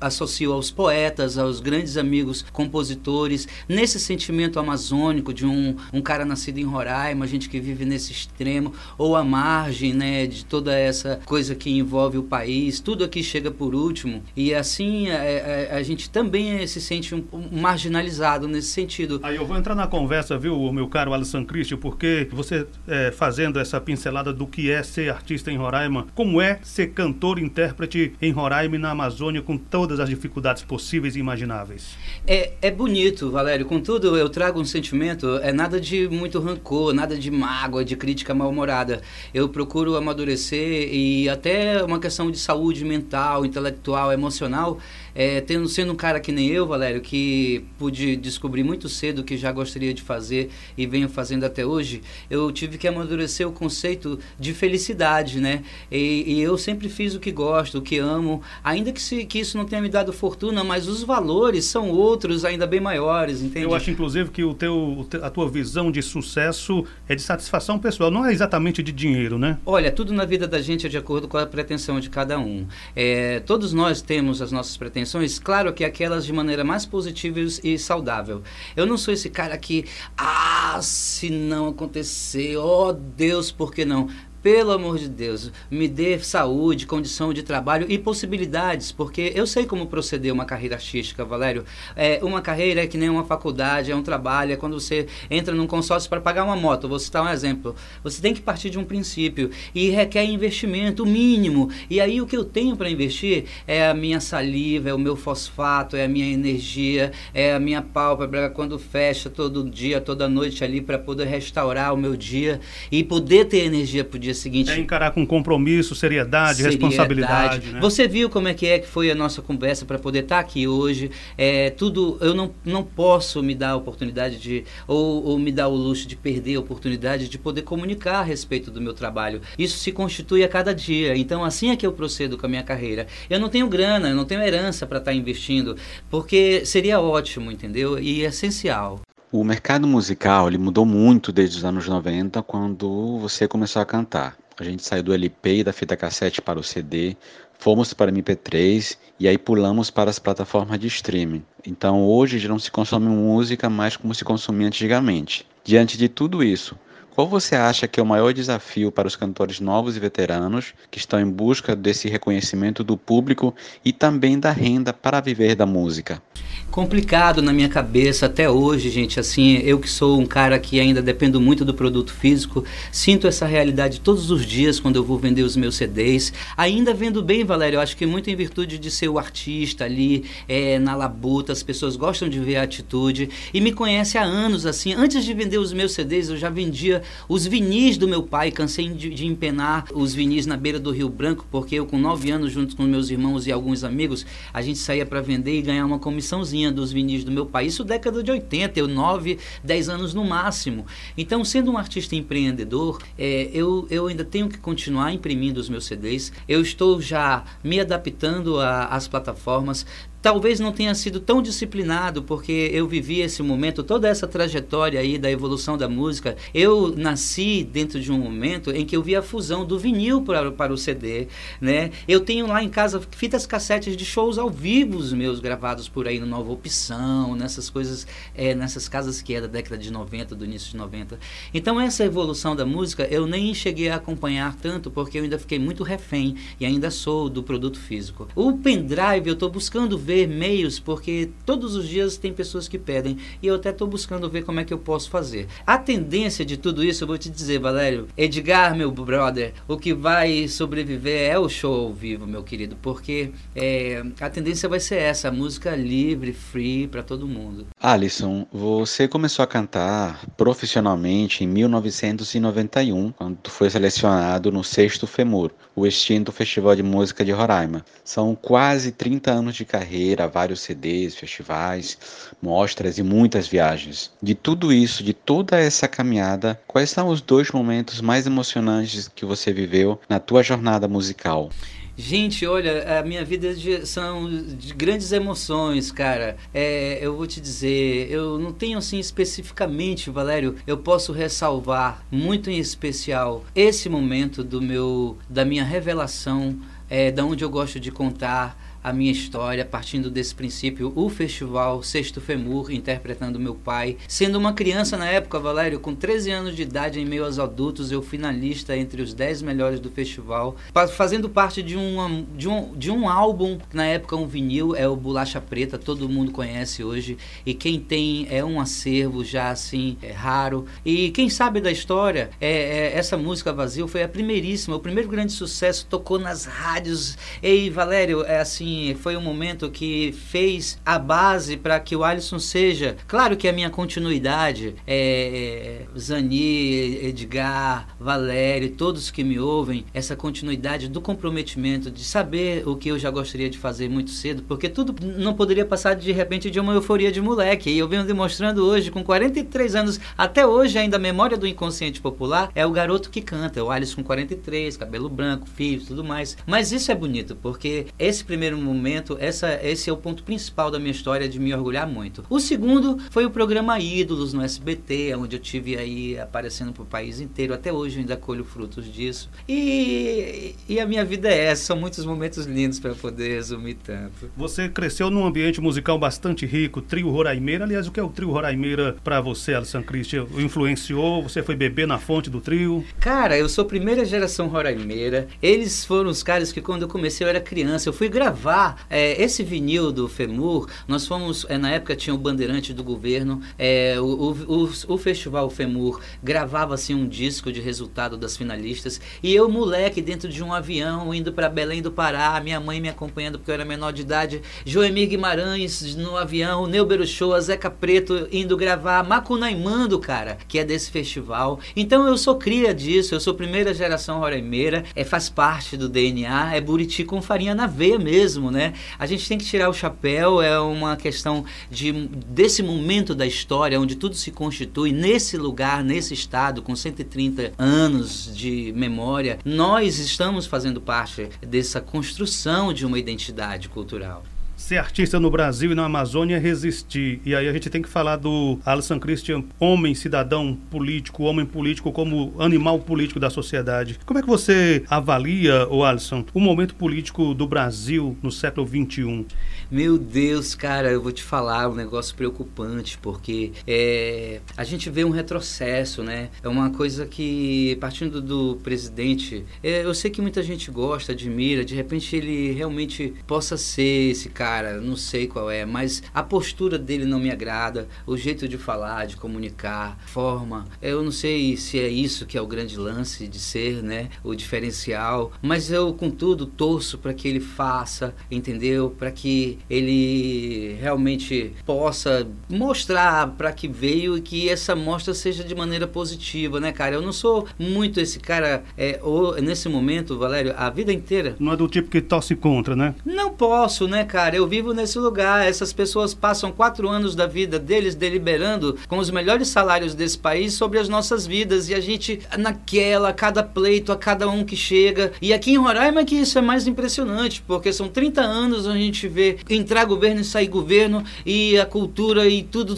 associo 0.00 0.52
aos 0.52 0.70
poetas, 0.70 1.38
aos 1.38 1.60
grandes 1.60 1.96
amigos 1.96 2.44
compositores, 2.52 3.46
nesse 3.68 4.00
sentimento 4.00 4.58
amazônico 4.58 5.32
de 5.32 5.46
um, 5.46 5.76
um 5.92 6.00
cara 6.00 6.24
nascido 6.24 6.58
em 6.58 6.64
Roraima, 6.64 7.26
gente 7.26 7.48
que 7.48 7.60
vive 7.60 7.84
nesse 7.84 8.12
extremo, 8.12 8.72
ou 8.98 9.16
à 9.16 9.24
margem 9.24 9.94
né, 9.94 10.26
de 10.26 10.44
toda 10.44 10.76
essa 10.76 11.20
coisa 11.24 11.54
que 11.54 11.70
envolve 11.70 12.18
o 12.18 12.22
país, 12.22 12.80
tudo 12.80 13.04
aqui 13.04 13.22
chega 13.22 13.50
por 13.50 13.74
último, 13.74 14.22
e 14.36 14.54
assim 14.54 15.08
a, 15.10 15.74
a, 15.74 15.76
a 15.76 15.82
gente 15.82 16.10
também 16.10 16.66
se 16.66 16.80
sente 16.80 17.14
um, 17.14 17.24
um, 17.32 17.60
marginalizado 17.60 18.48
nesse 18.48 18.68
sentido. 18.68 19.20
Aí 19.22 19.36
eu 19.36 19.46
vou 19.46 19.56
entrar 19.56 19.74
na 19.74 19.86
conversa, 19.86 20.38
viu, 20.38 20.72
meu 20.72 20.88
caro 20.88 21.12
Alisson 21.12 21.44
Cristi, 21.44 21.76
porque 21.76 22.28
você 22.32 22.66
é, 22.86 23.10
fazendo 23.10 23.58
essa 23.58 23.80
pincelada 23.80 24.32
do 24.32 24.46
que 24.46 24.70
é 24.70 24.82
ser 24.82 25.10
artista 25.10 25.50
em 25.50 25.56
Roraima, 25.56 26.06
como 26.14 26.40
é 26.40 26.58
ser 26.62 26.88
cantor 26.88 27.38
e 27.38 27.42
intérprete 27.42 28.12
em 28.20 28.32
Roraima 28.32 28.76
e 28.76 28.78
na 28.78 28.90
Amazônia 28.90 29.42
com 29.42 29.56
todas 29.56 30.00
as 30.00 30.08
dificuldades 30.08 30.62
possíveis 30.62 31.16
e 31.16 31.20
imagináveis. 31.20 31.96
É, 32.26 32.52
é 32.60 32.70
bonito, 32.70 33.30
Valério. 33.30 33.66
Contudo, 33.66 34.16
eu 34.16 34.28
trago 34.28 34.60
um 34.60 34.64
sentimento, 34.64 35.36
é 35.38 35.52
nada 35.52 35.80
de 35.80 36.08
muito 36.08 36.40
rancor, 36.40 36.92
nada 36.92 37.16
de 37.16 37.30
mágoa, 37.30 37.84
de 37.84 37.96
crítica 37.96 38.34
mal-humorada. 38.34 39.00
Eu 39.32 39.48
procuro 39.48 39.96
amadurecer 39.96 40.92
e 40.92 41.28
até 41.28 41.82
uma 41.82 41.98
questão 41.98 42.30
de 42.30 42.38
saúde 42.38 42.84
mental, 42.84 43.44
intelectual, 43.44 44.12
emocional, 44.12 44.78
é, 45.14 45.40
tendo, 45.40 45.68
sendo 45.68 45.92
um 45.92 45.96
cara 45.96 46.20
que 46.20 46.32
nem 46.32 46.48
eu, 46.48 46.66
Valério, 46.66 47.00
que 47.00 47.64
pude 47.78 48.16
descobrir 48.16 48.62
muito 48.62 48.88
cedo 48.88 49.24
que 49.24 49.36
já 49.36 49.50
gostaria 49.52 49.92
de 49.92 50.02
fazer 50.02 50.50
e 50.76 50.86
venho 50.86 51.08
fazendo 51.08 51.44
até 51.44 51.64
hoje, 51.64 52.02
eu 52.28 52.50
tive 52.52 52.78
que 52.78 52.86
amadurecer 52.86 53.46
o 53.46 53.52
conceito 53.52 54.18
de 54.38 54.54
felicidade, 54.54 55.40
né? 55.40 55.62
E, 55.90 56.34
e 56.34 56.40
eu 56.40 56.56
sempre 56.56 56.88
fiz 56.88 57.14
o 57.14 57.20
que 57.20 57.32
gosto, 57.32 57.78
o 57.78 57.82
que 57.82 57.98
amo, 57.98 58.42
ainda 58.62 58.92
que, 58.92 59.00
se, 59.00 59.24
que 59.24 59.40
isso 59.40 59.56
não 59.58 59.64
tenha 59.64 59.82
me 59.82 59.88
dado 59.88 60.12
fortuna, 60.12 60.62
mas 60.62 60.88
os 60.88 61.02
valores 61.02 61.64
são 61.64 61.90
outros, 61.90 62.44
ainda 62.44 62.66
bem 62.66 62.80
maiores, 62.80 63.42
entende? 63.42 63.66
Eu 63.66 63.74
acho, 63.74 63.90
inclusive, 63.90 64.30
que 64.30 64.44
o 64.44 64.54
teu, 64.54 65.06
a 65.22 65.30
tua 65.30 65.48
visão 65.48 65.90
de 65.90 66.02
sucesso 66.02 66.84
é 67.08 67.14
de 67.14 67.22
satisfação 67.22 67.78
pessoal, 67.78 68.10
não 68.10 68.24
é 68.24 68.32
exatamente 68.32 68.82
de 68.82 68.92
dinheiro, 68.92 69.38
né? 69.38 69.58
Olha, 69.66 69.90
tudo 69.90 70.12
na 70.12 70.24
vida 70.24 70.46
da 70.46 70.60
gente 70.60 70.86
é 70.86 70.88
de 70.88 70.96
acordo 70.96 71.26
com 71.26 71.36
a 71.36 71.46
pretensão 71.46 71.98
de 71.98 72.08
cada 72.08 72.38
um. 72.38 72.66
É, 72.94 73.40
todos 73.40 73.72
nós 73.72 74.00
temos 74.00 74.40
as 74.40 74.52
nossas 74.52 74.76
pretensões 74.76 74.99
pretensões, 75.00 75.38
claro 75.38 75.72
que 75.72 75.84
aquelas 75.84 76.26
de 76.26 76.32
maneira 76.32 76.62
mais 76.64 76.84
positiva 76.84 77.40
e 77.40 77.78
saudável. 77.78 78.42
Eu 78.76 78.86
não 78.86 78.96
sou 78.96 79.14
esse 79.14 79.30
cara 79.30 79.56
que, 79.56 79.86
ah, 80.16 80.78
se 80.82 81.30
não 81.30 81.68
acontecer, 81.68 82.56
oh 82.56 82.92
Deus, 82.92 83.50
por 83.50 83.72
que 83.72 83.84
não? 83.84 84.08
Pelo 84.42 84.72
amor 84.72 84.98
de 84.98 85.08
Deus, 85.08 85.52
me 85.70 85.86
dê 85.86 86.18
saúde, 86.18 86.86
condição 86.86 87.32
de 87.32 87.42
trabalho 87.42 87.86
e 87.88 87.98
possibilidades, 87.98 88.90
porque 88.90 89.32
eu 89.34 89.46
sei 89.46 89.66
como 89.66 89.86
proceder 89.86 90.32
uma 90.32 90.44
carreira 90.44 90.76
artística, 90.76 91.24
Valério. 91.24 91.64
É, 91.94 92.20
uma 92.22 92.40
carreira 92.40 92.82
é 92.82 92.86
que 92.86 92.96
nem 92.96 93.08
uma 93.08 93.24
faculdade, 93.24 93.90
é 93.90 93.96
um 93.96 94.02
trabalho, 94.02 94.52
é 94.52 94.56
quando 94.56 94.80
você 94.80 95.06
entra 95.30 95.54
num 95.54 95.66
consórcio 95.66 96.08
para 96.08 96.20
pagar 96.20 96.44
uma 96.44 96.56
moto. 96.56 96.88
Vou 96.88 96.98
citar 96.98 97.22
um 97.22 97.28
exemplo. 97.28 97.74
Você 98.02 98.22
tem 98.22 98.32
que 98.32 98.40
partir 98.40 98.70
de 98.70 98.78
um 98.78 98.84
princípio 98.84 99.50
e 99.74 99.90
requer 99.90 100.24
investimento 100.24 101.04
mínimo. 101.04 101.70
E 101.88 102.00
aí 102.00 102.20
o 102.20 102.26
que 102.26 102.36
eu 102.36 102.44
tenho 102.44 102.76
para 102.76 102.90
investir 102.90 103.44
é 103.66 103.88
a 103.88 103.94
minha 103.94 104.20
saliva, 104.20 104.88
é 104.88 104.94
o 104.94 104.98
meu 104.98 105.16
fosfato, 105.16 105.96
é 105.96 106.04
a 106.04 106.08
minha 106.08 106.26
energia, 106.26 107.12
é 107.34 107.52
a 107.52 107.60
minha 107.60 107.82
pálpebra 107.82 108.48
quando 108.48 108.78
fecha 108.78 109.28
todo 109.28 109.68
dia, 109.68 110.00
toda 110.00 110.28
noite 110.28 110.64
ali 110.64 110.80
para 110.80 110.98
poder 110.98 111.26
restaurar 111.26 111.92
o 111.92 111.96
meu 111.96 112.16
dia 112.16 112.60
e 112.90 113.04
poder 113.04 113.44
ter 113.46 113.64
energia 113.64 114.04
para 114.04 114.16
o 114.16 114.20
dia 114.20 114.29
dia 114.30 114.34
seguinte. 114.34 114.70
É 114.70 114.78
encarar 114.78 115.10
com 115.10 115.26
compromisso, 115.26 115.94
seriedade, 115.94 116.56
seriedade. 116.56 116.62
responsabilidade. 116.62 117.72
Né? 117.72 117.80
Você 117.80 118.08
viu 118.08 118.30
como 118.30 118.48
é 118.48 118.54
que 118.54 118.66
é 118.66 118.78
que 118.78 118.86
foi 118.86 119.10
a 119.10 119.14
nossa 119.14 119.42
conversa 119.42 119.84
para 119.84 119.98
poder 119.98 120.20
estar 120.20 120.36
tá 120.36 120.40
aqui 120.40 120.66
hoje. 120.66 121.10
É, 121.36 121.70
tudo, 121.70 122.16
eu 122.20 122.34
não, 122.34 122.52
não 122.64 122.82
posso 122.82 123.42
me 123.42 123.54
dar 123.54 123.70
a 123.70 123.76
oportunidade 123.76 124.38
de, 124.38 124.64
ou, 124.86 125.24
ou 125.24 125.38
me 125.38 125.52
dar 125.52 125.68
o 125.68 125.74
luxo 125.74 126.06
de 126.06 126.16
perder 126.16 126.56
a 126.56 126.60
oportunidade 126.60 127.28
de 127.28 127.38
poder 127.38 127.62
comunicar 127.62 128.20
a 128.20 128.22
respeito 128.22 128.70
do 128.70 128.80
meu 128.80 128.94
trabalho. 128.94 129.40
Isso 129.58 129.78
se 129.78 129.92
constitui 129.92 130.44
a 130.44 130.48
cada 130.48 130.74
dia. 130.74 131.16
Então, 131.16 131.44
assim 131.44 131.70
é 131.70 131.76
que 131.76 131.86
eu 131.86 131.92
procedo 131.92 132.38
com 132.38 132.46
a 132.46 132.48
minha 132.48 132.62
carreira. 132.62 133.06
Eu 133.28 133.40
não 133.40 133.48
tenho 133.48 133.68
grana, 133.68 134.08
eu 134.08 134.16
não 134.16 134.24
tenho 134.24 134.42
herança 134.42 134.86
para 134.86 134.98
estar 134.98 135.10
tá 135.10 135.16
investindo, 135.16 135.76
porque 136.08 136.64
seria 136.64 137.00
ótimo, 137.00 137.50
entendeu? 137.50 137.98
E 137.98 138.22
essencial. 138.22 139.00
O 139.32 139.44
mercado 139.44 139.86
musical 139.86 140.48
ele 140.48 140.58
mudou 140.58 140.84
muito 140.84 141.30
desde 141.30 141.58
os 141.58 141.64
anos 141.64 141.86
90, 141.86 142.42
quando 142.42 143.16
você 143.18 143.46
começou 143.46 143.80
a 143.80 143.86
cantar. 143.86 144.36
A 144.58 144.64
gente 144.64 144.84
saiu 144.84 145.04
do 145.04 145.14
LP 145.14 145.58
e 145.58 145.62
da 145.64 145.72
fita 145.72 145.96
cassete 145.96 146.42
para 146.42 146.58
o 146.58 146.64
CD, 146.64 147.16
fomos 147.56 147.94
para 147.94 148.10
o 148.10 148.12
MP3 148.12 148.98
e 149.20 149.28
aí 149.28 149.38
pulamos 149.38 149.88
para 149.88 150.10
as 150.10 150.18
plataformas 150.18 150.80
de 150.80 150.88
streaming. 150.88 151.44
Então 151.64 152.04
hoje 152.04 152.40
já 152.40 152.48
não 152.48 152.58
se 152.58 152.72
consome 152.72 153.06
música 153.06 153.70
mais 153.70 153.96
como 153.96 154.12
se 154.16 154.24
consumia 154.24 154.66
antigamente. 154.66 155.46
Diante 155.62 155.96
de 155.96 156.08
tudo 156.08 156.42
isso, 156.42 156.76
qual 157.14 157.28
você 157.28 157.54
acha 157.54 157.86
que 157.86 158.00
é 158.00 158.02
o 158.02 158.06
maior 158.06 158.32
desafio 158.32 158.90
para 158.90 159.08
os 159.08 159.16
cantores 159.16 159.60
novos 159.60 159.96
e 159.96 160.00
veteranos 160.00 160.72
que 160.90 160.98
estão 160.98 161.20
em 161.20 161.30
busca 161.30 161.76
desse 161.76 162.08
reconhecimento 162.08 162.82
do 162.82 162.96
público 162.96 163.54
e 163.84 163.92
também 163.92 164.38
da 164.38 164.50
renda 164.50 164.92
para 164.92 165.20
viver 165.20 165.54
da 165.54 165.66
música? 165.66 166.22
complicado 166.70 167.42
na 167.42 167.52
minha 167.52 167.68
cabeça 167.68 168.26
até 168.26 168.48
hoje, 168.48 168.90
gente. 168.90 169.18
Assim, 169.18 169.58
eu 169.58 169.78
que 169.78 169.90
sou 169.90 170.18
um 170.18 170.26
cara 170.26 170.58
que 170.58 170.78
ainda 170.78 171.02
dependo 171.02 171.40
muito 171.40 171.64
do 171.64 171.74
produto 171.74 172.12
físico, 172.12 172.64
sinto 172.92 173.26
essa 173.26 173.44
realidade 173.44 174.00
todos 174.00 174.30
os 174.30 174.46
dias 174.46 174.78
quando 174.78 174.96
eu 174.96 175.04
vou 175.04 175.18
vender 175.18 175.42
os 175.42 175.56
meus 175.56 175.74
CDs. 175.74 176.32
Ainda 176.56 176.94
vendo 176.94 177.22
bem, 177.22 177.44
Valério, 177.44 177.76
eu 177.76 177.80
acho 177.80 177.96
que 177.96 178.06
muito 178.06 178.30
em 178.30 178.36
virtude 178.36 178.78
de 178.78 178.90
ser 178.90 179.08
o 179.08 179.18
artista 179.18 179.84
ali 179.84 180.24
é, 180.48 180.78
na 180.78 180.94
labuta, 180.94 181.52
as 181.52 181.62
pessoas 181.62 181.96
gostam 181.96 182.28
de 182.28 182.38
ver 182.38 182.56
a 182.56 182.62
atitude 182.62 183.28
e 183.52 183.60
me 183.60 183.72
conhecem 183.72 184.20
há 184.20 184.24
anos. 184.24 184.64
Assim, 184.64 184.92
antes 184.92 185.24
de 185.24 185.34
vender 185.34 185.58
os 185.58 185.72
meus 185.72 185.92
CDs, 185.92 186.28
eu 186.28 186.36
já 186.36 186.48
vendia 186.48 186.99
os 187.28 187.46
vinis 187.46 187.96
do 187.96 188.08
meu 188.08 188.22
pai. 188.22 188.50
Cansei 188.50 188.88
de, 188.88 189.10
de 189.10 189.26
empenar 189.26 189.86
os 189.92 190.14
vinis 190.14 190.46
na 190.46 190.56
beira 190.56 190.78
do 190.78 190.90
Rio 190.90 191.08
Branco, 191.08 191.46
porque 191.50 191.76
eu, 191.76 191.86
com 191.86 191.98
nove 191.98 192.30
anos, 192.30 192.52
junto 192.52 192.76
com 192.76 192.82
meus 192.84 193.10
irmãos 193.10 193.46
e 193.46 193.52
alguns 193.52 193.84
amigos, 193.84 194.26
a 194.52 194.62
gente 194.62 194.78
saía 194.78 195.06
para 195.06 195.20
vender 195.20 195.58
e 195.58 195.62
ganhar 195.62 195.84
uma 195.86 195.98
comissãozinha 195.98 196.70
dos 196.70 196.92
vinis 196.92 197.24
do 197.24 197.30
meu 197.30 197.46
pai. 197.46 197.66
Isso 197.66 197.84
década 197.84 198.22
de 198.22 198.30
80, 198.30 198.78
eu 198.78 198.88
9, 198.88 199.38
10 199.62 199.88
anos 199.88 200.14
no 200.14 200.24
máximo. 200.24 200.86
Então, 201.16 201.44
sendo 201.44 201.70
um 201.70 201.78
artista 201.78 202.14
empreendedor, 202.14 202.98
é, 203.18 203.50
eu, 203.52 203.86
eu 203.90 204.06
ainda 204.06 204.24
tenho 204.24 204.48
que 204.48 204.58
continuar 204.58 205.12
imprimindo 205.12 205.58
os 205.60 205.68
meus 205.68 205.86
CDs. 205.86 206.32
Eu 206.48 206.60
estou 206.60 207.00
já 207.00 207.44
me 207.62 207.80
adaptando 207.80 208.58
às 208.60 209.08
plataformas, 209.08 209.86
talvez 210.22 210.60
não 210.60 210.72
tenha 210.72 210.94
sido 210.94 211.20
tão 211.20 211.42
disciplinado, 211.42 212.22
porque 212.22 212.70
eu 212.72 212.86
vivi 212.86 213.20
esse 213.20 213.42
momento, 213.42 213.82
toda 213.82 214.08
essa 214.08 214.26
trajetória 214.26 215.00
aí 215.00 215.18
da 215.18 215.30
evolução 215.30 215.76
da 215.76 215.88
música. 215.88 216.36
Eu 216.54 216.94
nasci 216.96 217.64
dentro 217.64 218.00
de 218.00 218.12
um 218.12 218.18
momento 218.18 218.70
em 218.70 218.84
que 218.84 218.96
eu 218.96 219.02
vi 219.02 219.16
a 219.16 219.22
fusão 219.22 219.64
do 219.64 219.78
vinil 219.78 220.22
para, 220.22 220.52
para 220.52 220.72
o 220.72 220.78
CD, 220.78 221.28
né? 221.60 221.90
Eu 222.06 222.20
tenho 222.20 222.46
lá 222.46 222.62
em 222.62 222.68
casa 222.68 223.00
fitas 223.10 223.46
cassetes 223.46 223.96
de 223.96 224.04
shows 224.04 224.38
ao 224.38 224.50
vivo 224.50 225.00
meus 225.14 225.40
gravados 225.40 225.88
por 225.88 226.06
aí 226.06 226.18
no 226.18 226.26
Nova 226.26 226.52
Opção, 226.52 227.34
nessas 227.34 227.70
coisas, 227.70 228.06
é, 228.34 228.54
nessas 228.54 228.88
casas 228.88 229.22
que 229.22 229.34
é 229.34 229.40
da 229.40 229.46
década 229.46 229.78
de 229.78 229.90
90, 229.90 230.34
do 230.34 230.44
início 230.44 230.70
de 230.70 230.76
90. 230.76 231.18
Então 231.54 231.80
essa 231.80 232.04
evolução 232.04 232.54
da 232.54 232.66
música 232.66 233.06
eu 233.10 233.26
nem 233.26 233.54
cheguei 233.54 233.88
a 233.88 233.96
acompanhar 233.96 234.54
tanto, 234.56 234.90
porque 234.90 235.18
eu 235.18 235.22
ainda 235.22 235.38
fiquei 235.38 235.58
muito 235.58 235.82
refém 235.82 236.36
e 236.58 236.66
ainda 236.66 236.90
sou 236.90 237.28
do 237.28 237.42
produto 237.42 237.78
físico. 237.78 238.28
O 238.34 238.58
pendrive 238.58 239.28
eu 239.28 239.34
estou 239.34 239.48
buscando 239.48 239.96
ver 239.96 240.09
ver 240.10 240.26
meios, 240.26 240.80
porque 240.80 241.30
todos 241.46 241.76
os 241.76 241.86
dias 241.86 242.16
tem 242.16 242.32
pessoas 242.32 242.66
que 242.66 242.76
pedem 242.76 243.16
e 243.40 243.46
eu 243.46 243.54
até 243.54 243.70
estou 243.70 243.86
buscando 243.86 244.28
ver 244.28 244.42
como 244.42 244.58
é 244.58 244.64
que 244.64 244.74
eu 244.74 244.78
posso 244.78 245.08
fazer. 245.08 245.46
A 245.64 245.78
tendência 245.78 246.44
de 246.44 246.56
tudo 246.56 246.82
isso, 246.82 247.04
eu 247.04 247.06
vou 247.06 247.16
te 247.16 247.30
dizer, 247.30 247.60
Valério, 247.60 248.08
Edgar, 248.16 248.74
meu 248.74 248.90
brother, 248.90 249.52
o 249.68 249.76
que 249.76 249.94
vai 249.94 250.48
sobreviver 250.48 251.30
é 251.30 251.38
o 251.38 251.48
show 251.48 251.86
ao 251.86 251.92
vivo, 251.92 252.26
meu 252.26 252.42
querido, 252.42 252.76
porque 252.82 253.30
é, 253.54 254.02
a 254.20 254.28
tendência 254.28 254.68
vai 254.68 254.80
ser 254.80 254.96
essa, 254.96 255.30
música 255.30 255.76
livre, 255.76 256.32
free 256.32 256.88
para 256.88 257.04
todo 257.04 257.28
mundo. 257.28 257.68
Alisson, 257.80 258.48
você 258.52 259.06
começou 259.06 259.44
a 259.44 259.46
cantar 259.46 260.26
profissionalmente 260.36 261.44
em 261.44 261.46
1991, 261.46 263.12
quando 263.12 263.48
foi 263.48 263.70
selecionado 263.70 264.50
no 264.50 264.64
Sexto 264.64 265.06
Femur, 265.06 265.52
o 265.76 265.86
extinto 265.86 266.32
Festival 266.32 266.74
de 266.74 266.82
Música 266.82 267.24
de 267.24 267.30
Roraima. 267.30 267.84
São 268.04 268.34
quase 268.34 268.90
30 268.90 269.30
anos 269.30 269.54
de 269.54 269.64
carreira 269.64 269.99
carreira, 270.00 270.26
vários 270.26 270.60
CDs, 270.60 271.14
festivais, 271.14 271.98
mostras 272.40 272.98
e 272.98 273.02
muitas 273.02 273.46
viagens. 273.46 274.10
De 274.22 274.34
tudo 274.34 274.72
isso, 274.72 275.04
de 275.04 275.12
toda 275.12 275.58
essa 275.58 275.86
caminhada, 275.86 276.60
quais 276.66 276.90
são 276.90 277.08
os 277.08 277.20
dois 277.20 277.50
momentos 277.50 278.00
mais 278.00 278.26
emocionantes 278.26 279.08
que 279.08 279.24
você 279.24 279.52
viveu 279.52 280.00
na 280.08 280.18
tua 280.18 280.42
jornada 280.42 280.88
musical? 280.88 281.50
Gente, 281.96 282.46
olha, 282.46 282.98
a 282.98 283.02
minha 283.02 283.22
vida 283.22 283.54
de, 283.54 283.86
são 283.86 284.26
de 284.30 284.72
grandes 284.72 285.12
emoções, 285.12 285.92
cara. 285.92 286.38
É, 286.54 286.98
eu 287.02 287.14
vou 287.14 287.26
te 287.26 287.42
dizer, 287.42 288.10
eu 288.10 288.38
não 288.38 288.52
tenho 288.52 288.78
assim 288.78 288.98
especificamente, 288.98 290.08
Valério, 290.08 290.56
eu 290.66 290.78
posso 290.78 291.12
ressalvar 291.12 292.02
muito 292.10 292.48
em 292.48 292.58
especial 292.58 293.44
esse 293.54 293.90
momento 293.90 294.42
do 294.42 294.62
meu, 294.62 295.18
da 295.28 295.44
minha 295.44 295.64
revelação, 295.64 296.58
é, 296.88 297.10
da 297.10 297.22
onde 297.22 297.44
eu 297.44 297.50
gosto 297.50 297.78
de 297.78 297.92
contar 297.92 298.69
a 298.82 298.92
minha 298.92 299.12
história 299.12 299.64
partindo 299.64 300.10
desse 300.10 300.34
princípio. 300.34 300.92
O 300.94 301.08
festival 301.08 301.82
Sexto 301.82 302.20
Femur, 302.20 302.70
interpretando 302.70 303.38
meu 303.38 303.54
pai. 303.54 303.96
Sendo 304.08 304.38
uma 304.38 304.52
criança 304.52 304.96
na 304.96 305.06
época, 305.06 305.38
Valério, 305.38 305.80
com 305.80 305.94
13 305.94 306.30
anos 306.30 306.56
de 306.56 306.62
idade, 306.62 307.00
em 307.00 307.04
meio 307.04 307.24
aos 307.24 307.38
adultos, 307.38 307.92
eu 307.92 308.02
finalista 308.02 308.76
entre 308.76 309.02
os 309.02 309.12
10 309.14 309.42
melhores 309.42 309.80
do 309.80 309.90
festival, 309.90 310.56
fazendo 310.96 311.28
parte 311.28 311.62
de, 311.62 311.76
uma, 311.76 312.24
de, 312.36 312.48
um, 312.48 312.72
de 312.74 312.90
um 312.90 313.08
álbum, 313.08 313.58
na 313.72 313.84
época 313.86 314.16
um 314.16 314.26
vinil, 314.26 314.74
é 314.74 314.88
o 314.88 314.96
Bolacha 314.96 315.40
Preta, 315.40 315.78
todo 315.78 316.08
mundo 316.08 316.32
conhece 316.32 316.82
hoje. 316.82 317.18
E 317.44 317.54
quem 317.54 317.78
tem 317.78 318.26
é 318.30 318.44
um 318.44 318.60
acervo 318.60 319.24
já 319.24 319.50
assim, 319.50 319.96
é 320.02 320.12
raro. 320.12 320.66
E 320.84 321.10
quem 321.10 321.28
sabe 321.28 321.60
da 321.60 321.70
história, 321.70 322.30
é, 322.40 322.50
é 322.50 322.98
essa 322.98 323.16
música 323.16 323.52
Vazio 323.52 323.88
foi 323.88 324.02
a 324.02 324.08
primeiríssima, 324.08 324.76
o 324.76 324.80
primeiro 324.80 325.08
grande 325.08 325.32
sucesso, 325.32 325.86
tocou 325.88 326.18
nas 326.18 326.44
rádios. 326.44 327.16
E 327.42 327.68
Valério, 327.70 328.24
é 328.24 328.40
assim, 328.40 328.69
foi 329.00 329.16
um 329.16 329.20
momento 329.20 329.70
que 329.70 330.12
fez 330.12 330.80
a 330.84 330.98
base 330.98 331.56
para 331.56 331.78
que 331.78 331.94
o 331.94 332.04
Alisson 332.04 332.38
seja, 332.38 332.96
claro 333.06 333.36
que 333.36 333.48
a 333.48 333.52
minha 333.52 333.70
continuidade, 333.70 334.74
é, 334.86 335.86
é, 335.94 335.98
Zani, 335.98 337.06
Edgar, 337.06 337.88
Valério, 337.98 338.70
todos 338.70 339.10
que 339.10 339.22
me 339.22 339.38
ouvem, 339.38 339.84
essa 339.94 340.16
continuidade 340.16 340.88
do 340.88 341.00
comprometimento, 341.00 341.90
de 341.90 342.04
saber 342.04 342.66
o 342.66 342.76
que 342.76 342.88
eu 342.88 342.98
já 342.98 343.10
gostaria 343.10 343.48
de 343.48 343.58
fazer 343.58 343.88
muito 343.88 344.10
cedo, 344.10 344.42
porque 344.42 344.68
tudo 344.68 344.94
não 345.18 345.34
poderia 345.34 345.64
passar 345.64 345.94
de 345.94 346.12
repente 346.12 346.50
de 346.50 346.58
uma 346.58 346.72
euforia 346.74 347.12
de 347.12 347.20
moleque. 347.20 347.70
E 347.70 347.78
eu 347.78 347.88
venho 347.88 348.04
demonstrando 348.04 348.64
hoje, 348.64 348.90
com 348.90 349.04
43 349.04 349.74
anos, 349.74 350.00
até 350.16 350.46
hoje 350.46 350.78
ainda 350.78 350.96
a 350.96 351.00
memória 351.00 351.36
do 351.36 351.46
inconsciente 351.46 352.00
popular 352.00 352.50
é 352.54 352.66
o 352.66 352.70
garoto 352.70 353.10
que 353.10 353.20
canta, 353.20 353.62
o 353.62 353.70
Alisson 353.70 354.00
com 354.00 354.04
43, 354.04 354.76
cabelo 354.76 355.08
branco, 355.08 355.48
filho, 355.48 355.84
tudo 355.84 356.02
mais. 356.02 356.36
Mas 356.46 356.72
isso 356.72 356.90
é 356.90 356.94
bonito, 356.94 357.36
porque 357.36 357.86
esse 357.98 358.24
primeiro 358.24 358.58
momento, 358.60 359.16
essa, 359.20 359.58
esse 359.62 359.88
é 359.88 359.92
o 359.92 359.96
ponto 359.96 360.22
principal 360.22 360.70
da 360.70 360.78
minha 360.78 360.90
história 360.90 361.28
de 361.28 361.38
me 361.38 361.54
orgulhar 361.54 361.86
muito. 361.86 362.24
O 362.28 362.40
segundo 362.40 362.98
foi 363.10 363.24
o 363.24 363.30
programa 363.30 363.78
Ídolos 363.78 364.32
no 364.32 364.42
SBT, 364.42 365.14
onde 365.16 365.36
eu 365.36 365.40
tive 365.40 365.76
aí 365.76 366.18
aparecendo 366.18 366.72
pro 366.72 366.84
país 366.84 367.20
inteiro. 367.20 367.54
Até 367.54 367.72
hoje 367.72 367.96
eu 367.96 368.00
ainda 368.00 368.16
colho 368.16 368.44
frutos 368.44 368.92
disso. 368.92 369.30
E, 369.48 370.54
e 370.68 370.80
a 370.80 370.86
minha 370.86 371.04
vida 371.04 371.28
é 371.28 371.46
essa, 371.46 371.64
são 371.64 371.76
muitos 371.76 372.04
momentos 372.04 372.46
lindos 372.46 372.78
para 372.78 372.94
poder 372.94 373.34
resumir 373.34 373.74
tanto. 373.74 374.30
Você 374.36 374.68
cresceu 374.68 375.10
num 375.10 375.24
ambiente 375.24 375.60
musical 375.60 375.98
bastante 375.98 376.44
rico, 376.46 376.80
trio 376.80 377.10
Roraimeira. 377.10 377.64
Aliás, 377.64 377.86
o 377.86 377.92
que 377.92 378.00
é 378.00 378.02
o 378.02 378.08
trio 378.08 378.30
Roraimeira 378.30 378.96
para 379.04 379.20
você, 379.20 379.54
Alisson 379.54 379.82
Christian? 379.82 380.26
Influenciou? 380.36 381.22
Você 381.22 381.42
foi 381.42 381.54
beber 381.54 381.86
na 381.86 381.98
fonte 381.98 382.28
do 382.28 382.40
trio? 382.40 382.84
Cara, 382.98 383.38
eu 383.38 383.48
sou 383.48 383.64
primeira 383.64 384.04
geração 384.04 384.48
Roraimeira. 384.48 385.28
Eles 385.42 385.84
foram 385.84 386.10
os 386.10 386.22
caras 386.22 386.52
que 386.52 386.60
quando 386.60 386.82
eu 386.82 386.88
comecei 386.88 387.24
eu 387.24 387.28
era 387.28 387.40
criança. 387.40 387.88
Eu 387.88 387.92
fui 387.92 388.08
gravar 388.08 388.49
é, 388.88 389.20
esse 389.22 389.42
vinil 389.42 389.92
do 389.92 390.08
Femur. 390.08 390.68
Nós 390.86 391.06
fomos, 391.06 391.46
é, 391.48 391.56
na 391.56 391.70
época 391.70 391.96
tinha 391.96 392.14
o 392.14 392.18
bandeirante 392.18 392.72
do 392.72 392.82
governo. 392.82 393.40
É, 393.58 393.96
o, 393.98 394.04
o, 394.04 394.64
o, 394.64 394.70
o, 394.88 394.98
festival 394.98 395.48
Femur 395.50 396.00
gravava 396.22 396.74
assim 396.74 396.94
um 396.94 397.06
disco 397.06 397.52
de 397.52 397.60
resultado 397.60 398.16
das 398.16 398.36
finalistas. 398.36 399.00
E 399.22 399.34
eu, 399.34 399.48
moleque, 399.48 400.00
dentro 400.02 400.28
de 400.28 400.42
um 400.42 400.52
avião, 400.52 401.14
indo 401.14 401.32
para 401.32 401.48
Belém 401.48 401.82
do 401.82 401.92
Pará, 401.92 402.40
minha 402.40 402.60
mãe 402.60 402.80
me 402.80 402.88
acompanhando 402.88 403.38
porque 403.38 403.50
eu 403.50 403.54
era 403.54 403.64
menor 403.64 403.92
de 403.92 404.02
idade. 404.02 404.42
Joemir 404.64 405.08
Guimarães 405.08 405.96
no 405.96 406.16
avião, 406.16 406.66
Neuber 406.66 407.04
Show, 407.06 407.38
Zeca 407.40 407.70
Preto 407.70 408.28
indo 408.32 408.56
gravar 408.56 409.02
Macunaimando, 409.04 409.98
cara, 409.98 410.38
que 410.48 410.58
é 410.58 410.64
desse 410.64 410.90
festival. 410.90 411.60
Então 411.74 412.06
eu 412.06 412.16
sou 412.16 412.36
cria 412.36 412.74
disso, 412.74 413.14
eu 413.14 413.20
sou 413.20 413.34
primeira 413.34 413.74
geração 413.74 414.18
roraimeira, 414.20 414.84
é, 414.94 415.04
faz 415.04 415.28
parte 415.28 415.76
do 415.76 415.88
DNA, 415.88 416.54
é 416.54 416.60
Buriti 416.60 417.04
com 417.04 417.20
farinha 417.20 417.54
na 417.54 417.66
veia 417.66 417.98
mesmo, 417.98 418.39
né? 418.48 418.74
A 418.96 419.06
gente 419.06 419.28
tem 419.28 419.36
que 419.36 419.44
tirar 419.44 419.68
o 419.68 419.74
chapéu, 419.74 420.40
é 420.40 420.60
uma 420.60 420.96
questão 420.96 421.44
de, 421.68 421.90
desse 421.90 422.62
momento 422.62 423.12
da 423.12 423.26
história 423.26 423.80
onde 423.80 423.96
tudo 423.96 424.14
se 424.14 424.30
constitui 424.30 424.92
nesse 424.92 425.36
lugar, 425.36 425.82
nesse 425.82 426.14
estado, 426.14 426.62
com 426.62 426.76
130 426.76 427.52
anos 427.58 428.30
de 428.32 428.72
memória. 428.76 429.40
Nós 429.44 429.98
estamos 429.98 430.46
fazendo 430.46 430.80
parte 430.80 431.28
dessa 431.44 431.80
construção 431.80 432.72
de 432.72 432.86
uma 432.86 433.00
identidade 433.00 433.68
cultural 433.68 434.22
ser 434.60 434.76
artista 434.76 435.18
no 435.18 435.30
Brasil 435.30 435.72
e 435.72 435.74
na 435.74 435.86
Amazônia 435.86 436.36
é 436.36 436.38
resistir. 436.38 437.20
E 437.24 437.34
aí 437.34 437.48
a 437.48 437.52
gente 437.52 437.70
tem 437.70 437.80
que 437.80 437.88
falar 437.88 438.16
do 438.16 438.58
Alisson 438.64 439.00
Christian, 439.00 439.42
homem, 439.58 439.94
cidadão 439.94 440.56
político, 440.70 441.24
homem 441.24 441.46
político 441.46 441.90
como 441.90 442.34
animal 442.38 442.78
político 442.78 443.18
da 443.18 443.30
sociedade. 443.30 443.98
Como 444.04 444.18
é 444.18 444.22
que 444.22 444.28
você 444.28 444.84
avalia, 444.88 445.66
o 445.68 445.82
Alisson, 445.82 446.26
o 446.34 446.40
momento 446.40 446.74
político 446.74 447.32
do 447.32 447.48
Brasil 447.48 448.16
no 448.22 448.30
século 448.30 448.68
XXI? 448.68 449.26
Meu 449.70 449.96
Deus, 449.96 450.56
cara, 450.56 450.90
eu 450.90 451.00
vou 451.00 451.12
te 451.12 451.22
falar 451.22 451.68
um 451.68 451.76
negócio 451.76 452.12
preocupante, 452.16 452.98
porque 452.98 453.52
é, 453.64 454.40
a 454.56 454.64
gente 454.64 454.90
vê 454.90 455.04
um 455.04 455.10
retrocesso, 455.10 456.02
né? 456.02 456.28
É 456.42 456.48
uma 456.48 456.70
coisa 456.70 457.06
que, 457.06 457.76
partindo 457.80 458.20
do 458.20 458.56
presidente, 458.64 459.44
é, 459.62 459.84
eu 459.84 459.94
sei 459.94 460.10
que 460.10 460.20
muita 460.20 460.42
gente 460.42 460.72
gosta, 460.72 461.12
admira, 461.12 461.64
de 461.64 461.76
repente 461.76 462.16
ele 462.16 462.50
realmente 462.50 463.14
possa 463.28 463.56
ser 463.56 464.10
esse 464.10 464.28
cara 464.28 464.80
não 464.80 464.96
sei 464.96 465.28
qual 465.28 465.48
é, 465.48 465.64
mas 465.64 466.02
a 466.12 466.20
postura 466.20 466.76
dele 466.76 467.04
não 467.04 467.20
me 467.20 467.30
agrada, 467.30 467.86
o 468.04 468.16
jeito 468.16 468.48
de 468.48 468.58
falar, 468.58 469.06
de 469.06 469.16
comunicar, 469.16 469.96
forma. 470.04 470.66
Eu 470.82 471.00
não 471.00 471.12
sei 471.12 471.56
se 471.56 471.78
é 471.78 471.88
isso 471.88 472.26
que 472.26 472.36
é 472.36 472.42
o 472.42 472.46
grande 472.46 472.76
lance 472.76 473.28
de 473.28 473.38
ser, 473.38 473.84
né? 473.84 474.10
O 474.24 474.34
diferencial, 474.34 475.30
mas 475.40 475.70
eu, 475.70 475.94
contudo, 475.94 476.44
torço 476.44 476.98
para 476.98 477.14
que 477.14 477.28
ele 477.28 477.38
faça, 477.38 478.12
entendeu? 478.28 478.90
Para 478.98 479.12
que 479.12 479.59
ele 479.68 480.76
realmente 480.80 481.52
possa 481.64 482.26
mostrar 482.48 483.28
para 483.36 483.52
que 483.52 483.68
veio 483.68 484.18
e 484.18 484.20
que 484.20 484.48
essa 484.48 484.74
mostra 484.74 485.14
seja 485.14 485.44
de 485.44 485.54
maneira 485.54 485.86
positiva, 485.86 486.60
né, 486.60 486.72
cara? 486.72 486.94
Eu 486.94 487.02
não 487.02 487.12
sou 487.12 487.46
muito 487.58 488.00
esse 488.00 488.18
cara, 488.18 488.62
é, 488.76 488.98
ou, 489.02 489.40
nesse 489.40 489.68
momento, 489.68 490.18
Valério, 490.18 490.54
a 490.56 490.70
vida 490.70 490.92
inteira. 490.92 491.36
Não 491.38 491.52
é 491.52 491.56
do 491.56 491.68
tipo 491.68 491.90
que 491.90 492.00
torce 492.00 492.34
contra, 492.34 492.74
né? 492.74 492.94
Não 493.04 493.30
posso, 493.30 493.86
né, 493.86 494.04
cara? 494.04 494.36
Eu 494.36 494.46
vivo 494.46 494.72
nesse 494.72 494.98
lugar. 494.98 495.46
Essas 495.46 495.72
pessoas 495.72 496.14
passam 496.14 496.52
quatro 496.52 496.88
anos 496.88 497.14
da 497.14 497.26
vida 497.26 497.58
deles 497.58 497.94
deliberando 497.94 498.76
com 498.88 498.98
os 498.98 499.10
melhores 499.10 499.48
salários 499.48 499.94
desse 499.94 500.18
país 500.18 500.54
sobre 500.54 500.78
as 500.78 500.88
nossas 500.88 501.26
vidas. 501.26 501.68
E 501.68 501.74
a 501.74 501.80
gente, 501.80 502.20
naquela, 502.38 503.10
a 503.10 503.12
cada 503.12 503.42
pleito, 503.42 503.92
a 503.92 503.96
cada 503.96 504.28
um 504.28 504.44
que 504.44 504.56
chega. 504.56 505.12
E 505.20 505.32
aqui 505.32 505.52
em 505.52 505.58
Roraima 505.58 506.04
que 506.04 506.16
isso 506.16 506.38
é 506.38 506.42
mais 506.42 506.66
impressionante, 506.66 507.42
porque 507.46 507.72
são 507.72 507.88
30 507.88 508.20
anos 508.20 508.66
a 508.66 508.74
gente 508.74 509.06
vê 509.08 509.38
entrar 509.54 509.84
governo 509.84 510.20
e 510.20 510.24
sair 510.24 510.48
governo 510.48 511.04
e 511.24 511.58
a 511.58 511.66
cultura 511.66 512.26
e 512.26 512.42
tudo 512.42 512.76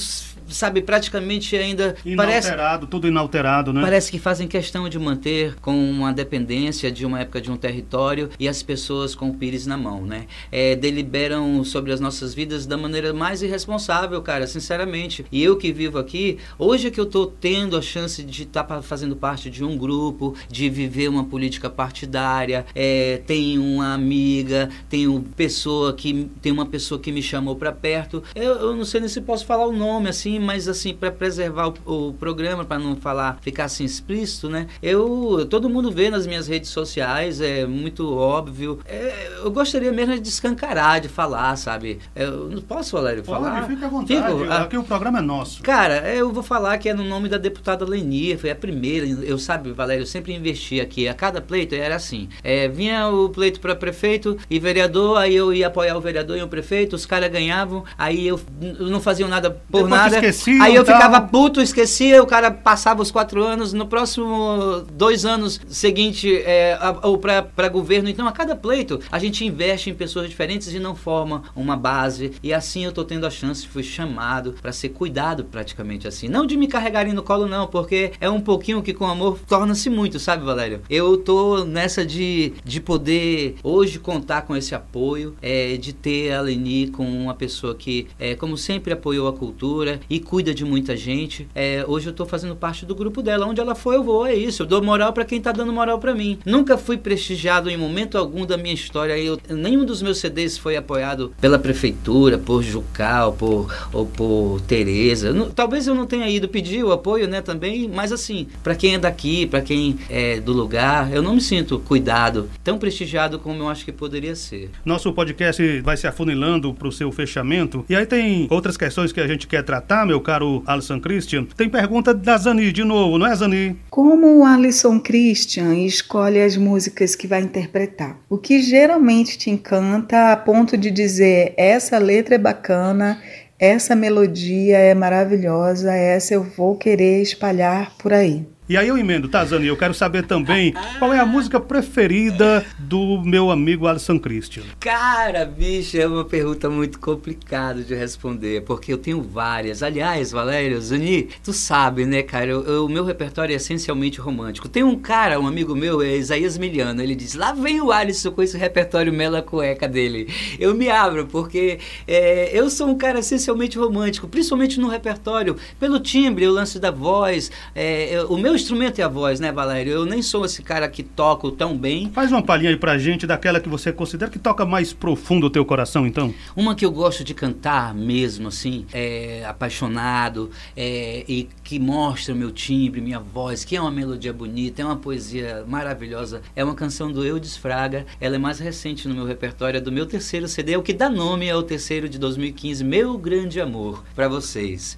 sabe, 0.52 0.82
praticamente 0.82 1.56
ainda 1.56 1.97
inalterado, 2.04 2.56
parece, 2.56 2.87
tudo 2.87 3.09
inalterado, 3.09 3.73
né? 3.73 3.80
Parece 3.80 4.11
que 4.11 4.18
fazem 4.18 4.47
questão 4.47 4.88
de 4.88 4.99
manter 4.99 5.56
com 5.61 5.75
uma 5.90 6.12
dependência 6.12 6.90
de 6.90 7.04
uma 7.04 7.21
época 7.21 7.40
de 7.40 7.50
um 7.50 7.56
território 7.56 8.30
e 8.38 8.49
as 8.49 8.62
pessoas 8.62 9.14
com 9.14 9.30
o 9.30 9.35
pires 9.35 9.66
na 9.66 9.76
mão, 9.76 10.04
né? 10.04 10.26
É, 10.50 10.76
deliberam 10.76 11.64
sobre 11.64 11.92
as 11.92 12.00
nossas 12.00 12.35
vidas 12.35 12.66
da 12.66 12.76
maneira 12.76 13.12
mais 13.12 13.42
irresponsável, 13.42 14.21
cara, 14.23 14.47
sinceramente. 14.47 15.25
E 15.30 15.42
eu 15.42 15.56
que 15.56 15.73
vivo 15.73 15.99
aqui, 15.99 16.38
hoje 16.59 16.88
é 16.88 16.90
que 16.90 17.00
eu 17.00 17.06
tô 17.06 17.26
tendo 17.26 17.76
a 17.76 17.82
chance 17.82 18.23
de 18.23 18.42
estar 18.42 18.64
tá 18.64 18.82
fazendo 18.82 19.16
parte 19.16 19.50
de 19.50 19.64
um 19.64 19.76
grupo, 19.76 20.35
de 20.49 20.68
viver 20.68 21.09
uma 21.09 21.25
política 21.25 21.71
partidária, 21.71 22.66
é, 22.75 23.23
tenho 23.26 23.62
uma 23.62 23.94
amiga, 23.94 24.68
tenho 24.88 25.23
pessoa 25.37 25.92
que 25.92 26.30
tem 26.40 26.52
uma 26.52 26.66
pessoa 26.66 27.00
que 27.00 27.12
me 27.12 27.23
chamou 27.23 27.56
para 27.56 27.73
perto. 27.73 28.23
Eu, 28.35 28.54
eu 28.54 28.76
não 28.76 28.85
sei 28.85 29.00
nem 29.00 29.09
se 29.09 29.21
posso 29.21 29.47
falar 29.47 29.66
o 29.66 29.73
nome 29.73 30.09
assim, 30.09 30.38
mas 30.43 30.69
assim, 30.69 30.95
para 30.95 31.11
preservar 31.11 31.69
o, 31.69 32.09
o 32.09 32.13
programa, 32.15 32.65
para 32.65 32.79
não 32.79 32.97
falar, 32.97 33.39
ficar 33.41 33.65
assim 33.65 33.85
explícito, 33.85 34.49
né? 34.49 34.67
Eu, 34.83 35.47
todo 35.49 35.69
mundo 35.69 35.91
vê 35.91 36.11
nas 36.11 36.27
minhas 36.27 36.47
redes 36.49 36.71
sociais, 36.71 37.41
é 37.41 37.67
muito 37.67 38.15
óbvio. 38.15 38.79
É, 38.87 39.31
eu 39.43 39.51
gostaria 39.51 39.93
mesmo 39.93 40.19
de 40.19 40.29
escancarar, 40.29 41.01
de 41.01 41.09
falar, 41.09 41.57
sabe? 41.57 41.99
Eu 42.15 42.49
não 42.49 42.63
posso, 42.63 42.97
Valério, 42.97 43.23
Pode, 43.23 43.43
falar? 43.43 43.67
Fica 43.67 43.87
à 43.87 43.89
vontade, 43.89 44.39
Fico, 44.39 44.51
a... 44.51 44.63
aqui 44.63 44.77
o 44.77 44.85
programa 44.85 45.19
é 45.19 45.23
nosso. 45.23 45.63
Cara, 45.63 46.13
eu 46.15 46.33
vou 46.33 46.43
falar 46.43 46.79
que 46.79 46.89
é 46.89 46.95
no 46.95 47.05
nome 47.05 47.29
da 47.29 47.39
deputada 47.39 47.85
Lenia, 47.85 48.39
foi 48.39 48.51
a 48.51 48.57
primeira, 48.57 49.07
eu 49.07 49.39
sabe, 49.39 49.73
Valério, 49.73 50.03
eu 50.03 50.07
sempre 50.07 50.35
investi 50.35 50.81
aqui, 50.81 51.09
a 51.09 51.15
cada 51.15 51.41
pleito 51.41 51.75
era 51.75 51.97
assim, 51.97 52.29
é, 52.43 52.69
vinha 52.69 53.09
o 53.09 53.29
pleito 53.29 53.61
para 53.61 53.75
prefeito 53.75 54.37
e 54.51 54.59
vereador, 54.59 55.19
aí 55.19 55.35
eu 55.35 55.53
ia 55.53 55.67
apoiar 55.67 55.97
o 55.97 56.01
vereador 56.01 56.37
e 56.37 56.43
o 56.43 56.49
prefeito, 56.49 56.97
os 56.97 57.07
caras 57.07 57.31
ganhavam, 57.31 57.85
aí 57.97 58.27
eu 58.27 58.41
não 58.79 59.01
faziam 59.01 59.29
nada 59.29 59.51
por 59.51 59.85
Depois 59.85 59.91
nada 59.91 60.32
esqueciam. 60.33 60.62
Aí 60.62 60.75
eu 60.75 60.85
tal. 60.85 60.97
ficava 60.97 61.21
puto, 61.21 61.61
esquecia, 61.61 62.23
o 62.23 62.27
cara 62.27 62.51
passava 62.51 63.03
os 63.03 63.11
quatro 63.11 63.43
anos, 63.43 63.73
no 63.73 63.87
próximo 63.87 64.85
dois 64.93 65.25
anos 65.25 65.61
seguinte, 65.69 66.35
é, 66.45 66.79
ou 67.03 67.19
para 67.19 67.69
governo. 67.69 68.09
Então, 68.09 68.27
a 68.27 68.33
cada 68.33 68.57
pleito, 68.57 69.01
a 69.11 69.19
gente 69.19 69.45
investe 69.45 69.91
em 69.91 69.95
pessoas 69.95 70.29
diferentes 70.29 70.73
e 70.73 70.79
não 70.79 70.95
forma 70.95 71.43
uma 71.55 71.77
base. 71.77 72.33
E 72.43 72.53
assim 72.53 72.85
eu 72.85 72.93
tô 72.93 73.05
tendo 73.05 73.27
a 73.27 73.31
chance, 73.31 73.67
fui 73.67 73.83
chamado 73.83 74.55
para 74.61 74.73
ser 74.73 74.91
cuidado 74.91 75.45
praticamente 75.45 76.07
assim. 76.09 76.29
Não 76.29 76.47
de 76.47 76.57
me 76.57 76.67
carregarem 76.67 77.12
no 77.12 77.23
colo, 77.23 77.47
não, 77.47 77.67
porque 77.67 78.12
é 78.21 78.29
um 78.29 78.41
pouquinho 78.41 78.83
que 78.83 78.93
com 78.93 79.07
amor 79.07 79.39
torna-se 79.49 79.91
muito, 79.91 80.19
sabe, 80.19 80.45
Valério? 80.45 80.81
Eu 80.89 81.17
tô 81.17 81.65
nessa 81.65 82.05
de, 82.05 82.53
de 82.65 82.81
poder 82.81 83.57
hoje 83.62 83.99
contar 83.99 84.43
com 84.43 84.57
esse 84.57 84.75
apoio, 84.75 85.35
é, 85.41 85.77
de 85.77 85.93
ter 85.93 86.33
a 86.33 86.41
Leni 86.41 86.89
com 86.89 87.05
uma 87.05 87.35
pessoa 87.35 87.75
que, 87.75 88.07
é, 88.19 88.35
como 88.35 88.57
sempre, 88.57 88.93
apoiou 88.93 89.29
a 89.29 89.33
cultura 89.33 90.01
e 90.12 90.21
cuida 90.21 90.52
de 90.52 90.62
muita 90.62 90.95
gente. 90.95 91.49
É, 91.54 91.85
hoje 91.88 92.09
eu 92.09 92.12
tô 92.12 92.26
fazendo 92.26 92.54
parte 92.54 92.85
do 92.85 92.95
grupo 92.95 93.23
dela. 93.23 93.47
Onde 93.47 93.62
ela 93.62 93.75
for, 93.75 93.95
eu 93.95 94.04
vou. 94.04 94.26
É 94.26 94.35
isso. 94.35 94.62
Eu 94.62 94.66
dou 94.66 94.83
moral 94.83 95.12
para 95.14 95.25
quem 95.25 95.40
tá 95.40 95.52
dando 95.52 95.73
moral 95.73 95.99
para 95.99 96.14
mim. 96.14 96.38
Nunca 96.45 96.76
fui 96.76 96.99
prestigiado 96.99 97.71
em 97.71 97.76
momento 97.78 98.19
algum 98.19 98.45
da 98.45 98.59
minha 98.59 98.75
história. 98.75 99.19
Eu, 99.19 99.40
nenhum 99.49 99.87
dos 99.87 100.02
meus 100.02 100.19
CDs 100.19 100.59
foi 100.59 100.76
apoiado 100.76 101.33
pela 101.40 101.59
prefeitura, 101.59 102.37
por 102.37 102.62
Jucal, 102.62 103.33
por, 103.33 103.75
ou 103.90 104.04
por 104.04 104.61
Tereza. 104.66 105.33
Não- 105.33 105.50
talvez 105.50 105.87
eu 105.87 105.95
não 105.95 106.04
tenha 106.07 106.28
ido 106.28 106.47
pedir 106.47 106.85
o 106.85 106.92
apoio, 106.92 107.26
né, 107.26 107.40
também, 107.40 107.88
mas 107.88 108.12
assim, 108.12 108.47
para 108.62 108.75
quem 108.75 108.95
é 108.95 108.99
daqui, 108.99 109.47
para 109.47 109.62
quem 109.62 109.97
é 110.11 110.40
do 110.40 110.52
lugar, 110.52 111.11
eu 111.12 111.23
não 111.23 111.35
me 111.35 111.40
sinto 111.40 111.78
cuidado, 111.78 112.50
tão 112.62 112.78
prestigiado 112.78 113.38
como 113.38 113.62
eu 113.62 113.69
acho 113.69 113.85
que 113.85 113.92
poderia 113.92 114.37
ser. 114.37 114.71
Nosso 114.85 115.11
podcast 115.12 115.81
vai 115.81 115.97
se 115.97 116.07
afunilando 116.07 116.75
para 116.75 116.88
o 116.88 116.92
seu 116.92 117.11
fechamento. 117.11 117.85
E 117.88 117.97
aí 117.97 118.04
tem 118.04 118.47
outras 118.50 118.76
questões 118.76 119.11
que 119.12 119.21
a 119.21 119.26
gente 119.26 119.47
quer 119.47 119.62
tratar, 119.62 120.01
meu 120.06 120.21
caro 120.21 120.62
Alisson 120.66 121.00
Christian. 121.00 121.44
Tem 121.56 121.68
pergunta 121.68 122.12
da 122.14 122.37
Zani 122.37 122.73
de 122.73 122.85
novo, 122.85 123.18
não 123.18 123.26
é, 123.26 123.35
Zani? 123.35 123.76
Como 123.90 124.38
o 124.38 124.44
Alisson 124.44 125.00
Christian 125.00 125.75
escolhe 125.75 126.40
as 126.40 126.56
músicas 126.56 127.14
que 127.14 127.26
vai 127.26 127.42
interpretar? 127.42 128.18
O 128.28 128.38
que 128.38 128.61
geralmente 128.61 129.38
te 129.38 129.50
encanta 129.50 130.32
a 130.32 130.37
ponto 130.37 130.76
de 130.76 130.90
dizer 130.90 131.54
essa 131.56 131.99
letra 131.99 132.35
é 132.35 132.38
bacana, 132.38 133.21
essa 133.59 133.94
melodia 133.94 134.78
é 134.78 134.94
maravilhosa, 134.94 135.92
essa 135.92 136.35
eu 136.35 136.42
vou 136.42 136.76
querer 136.76 137.23
espalhar 137.23 137.92
por 137.97 138.12
aí? 138.12 138.44
E 138.69 138.76
aí 138.76 138.87
eu 138.88 138.97
emendo, 138.97 139.28
tá, 139.28 139.45
Zani? 139.45 139.66
Eu 139.66 139.76
quero 139.76 139.92
saber 139.92 140.25
também 140.25 140.73
qual 140.99 141.12
é 141.12 141.19
a 141.19 141.26
música 141.26 141.59
preferida 141.59 142.64
do 142.78 143.21
meu 143.23 143.50
amigo 143.50 143.88
Alisson 143.88 144.19
Christian. 144.21 144.62
Cara, 144.78 145.45
bicho, 145.45 145.99
é 145.99 146.07
uma 146.07 146.25
pergunta 146.25 146.71
muito 146.71 146.99
complicada 147.00 147.83
de 147.83 147.92
responder, 147.92 148.62
porque 148.62 148.92
eu 148.92 148.97
tenho 148.99 149.21
várias. 149.21 149.83
Aliás, 149.83 150.31
Valério, 150.31 150.81
Zuni, 150.81 151.28
tu 151.42 151.52
sabe, 151.52 152.07
né, 152.07 152.23
cara, 152.23 152.57
o 152.83 152.88
meu 152.88 153.04
repertório 153.04 153.52
é 153.52 153.57
essencialmente 153.57 154.21
romântico. 154.21 154.69
Tem 154.69 154.85
um 154.85 154.97
cara, 154.97 155.40
um 155.40 155.47
amigo 155.47 155.75
meu, 155.75 156.00
é 156.00 156.16
Isaías 156.16 156.57
Miliano, 156.57 157.02
ele 157.02 157.16
diz, 157.16 157.35
lá 157.35 157.52
vem 157.52 157.81
o 157.81 157.90
Alisson 157.90 158.31
com 158.31 158.42
esse 158.42 158.57
repertório 158.57 159.12
mela 159.12 159.42
cueca 159.42 159.88
dele. 159.88 160.33
Eu 160.59 160.73
me 160.73 160.88
abro, 160.88 161.26
porque 161.26 161.78
é, 162.07 162.50
eu 162.57 162.71
sou 162.71 162.87
um 162.88 162.97
cara 162.97 163.19
essencialmente 163.19 163.76
romântico, 163.76 164.28
principalmente 164.28 164.78
no 164.81 164.88
repertório, 164.88 165.57
pelo 165.81 165.99
timbre, 165.99 166.47
o 166.47 166.52
lance 166.52 166.78
da 166.78 166.92
voz, 166.92 167.50
é, 167.75 168.09
eu- 168.16 168.28
o 168.28 168.38
meu 168.38 168.51
instrumento 168.54 168.99
é 168.99 169.02
a 169.02 169.09
voz, 169.09 169.40
né, 169.40 169.50
Valério? 169.50 169.92
Eu 169.92 170.04
nem 170.04 170.23
sou 170.23 170.44
esse 170.44 170.62
cara 170.62 170.88
que 170.88 171.02
toco 171.02 171.50
tão 171.50 171.76
bem, 171.76 172.11
Faz 172.12 172.30
uma 172.30 172.42
palhinha 172.42 172.71
aí 172.71 172.76
pra 172.76 172.99
gente 172.99 173.26
daquela 173.26 173.59
que 173.61 173.68
você 173.68 173.92
considera 173.92 174.30
que 174.30 174.38
toca 174.38 174.64
mais 174.64 174.92
profundo 174.92 175.47
o 175.47 175.50
teu 175.50 175.64
coração, 175.64 176.06
então. 176.06 176.32
Uma 176.54 176.75
que 176.75 176.85
eu 176.85 176.90
gosto 176.90 177.25
de 177.25 177.35
cantar 177.35 177.94
mesmo, 177.94 178.49
assim, 178.49 178.87
é 178.92 179.44
apaixonado, 179.47 180.50
é, 180.76 181.25
e 181.26 181.49
que 181.64 181.78
mostra 181.78 182.35
o 182.35 182.37
meu 182.37 182.50
timbre, 182.50 183.00
minha 183.00 183.18
voz, 183.18 183.64
que 183.64 183.76
é 183.76 183.80
uma 183.80 183.90
melodia 183.90 184.32
bonita, 184.32 184.82
é 184.82 184.85
uma 184.85 184.97
poesia 184.97 185.64
maravilhosa. 185.66 186.42
É 186.54 186.62
uma 186.62 186.75
canção 186.75 187.11
do 187.11 187.25
Eudes 187.25 187.56
Fraga, 187.56 188.06
ela 188.21 188.37
é 188.37 188.38
mais 188.38 188.59
recente 188.59 189.09
no 189.09 189.14
meu 189.14 189.25
repertório, 189.25 189.78
é 189.78 189.80
do 189.80 189.92
meu 189.92 190.06
terceiro 190.06 190.47
CD, 190.47 190.76
o 190.76 190.82
que 190.82 190.92
dá 190.92 191.09
nome 191.09 191.50
ao 191.50 191.62
terceiro 191.62 192.09
de 192.09 192.18
2015, 192.18 192.85
Meu 192.85 193.16
Grande 193.16 193.61
Amor, 193.61 194.04
pra 194.14 194.28
vocês. 194.28 194.97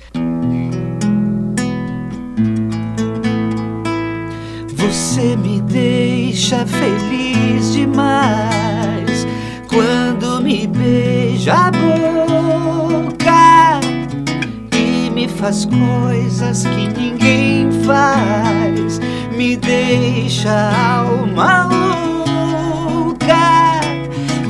Você 4.94 5.34
me 5.34 5.60
deixa 5.60 6.64
feliz 6.64 7.72
demais 7.72 9.26
quando 9.68 10.40
me 10.40 10.68
beija 10.68 11.52
a 11.52 11.70
boca 11.72 13.32
e 14.72 15.10
me 15.10 15.26
faz 15.26 15.64
coisas 15.64 16.64
que 16.64 16.86
ninguém 16.96 17.72
faz, 17.84 19.00
me 19.36 19.56
deixa 19.56 20.52
a 20.52 20.98
alma 20.98 21.64
louca. 22.94 23.80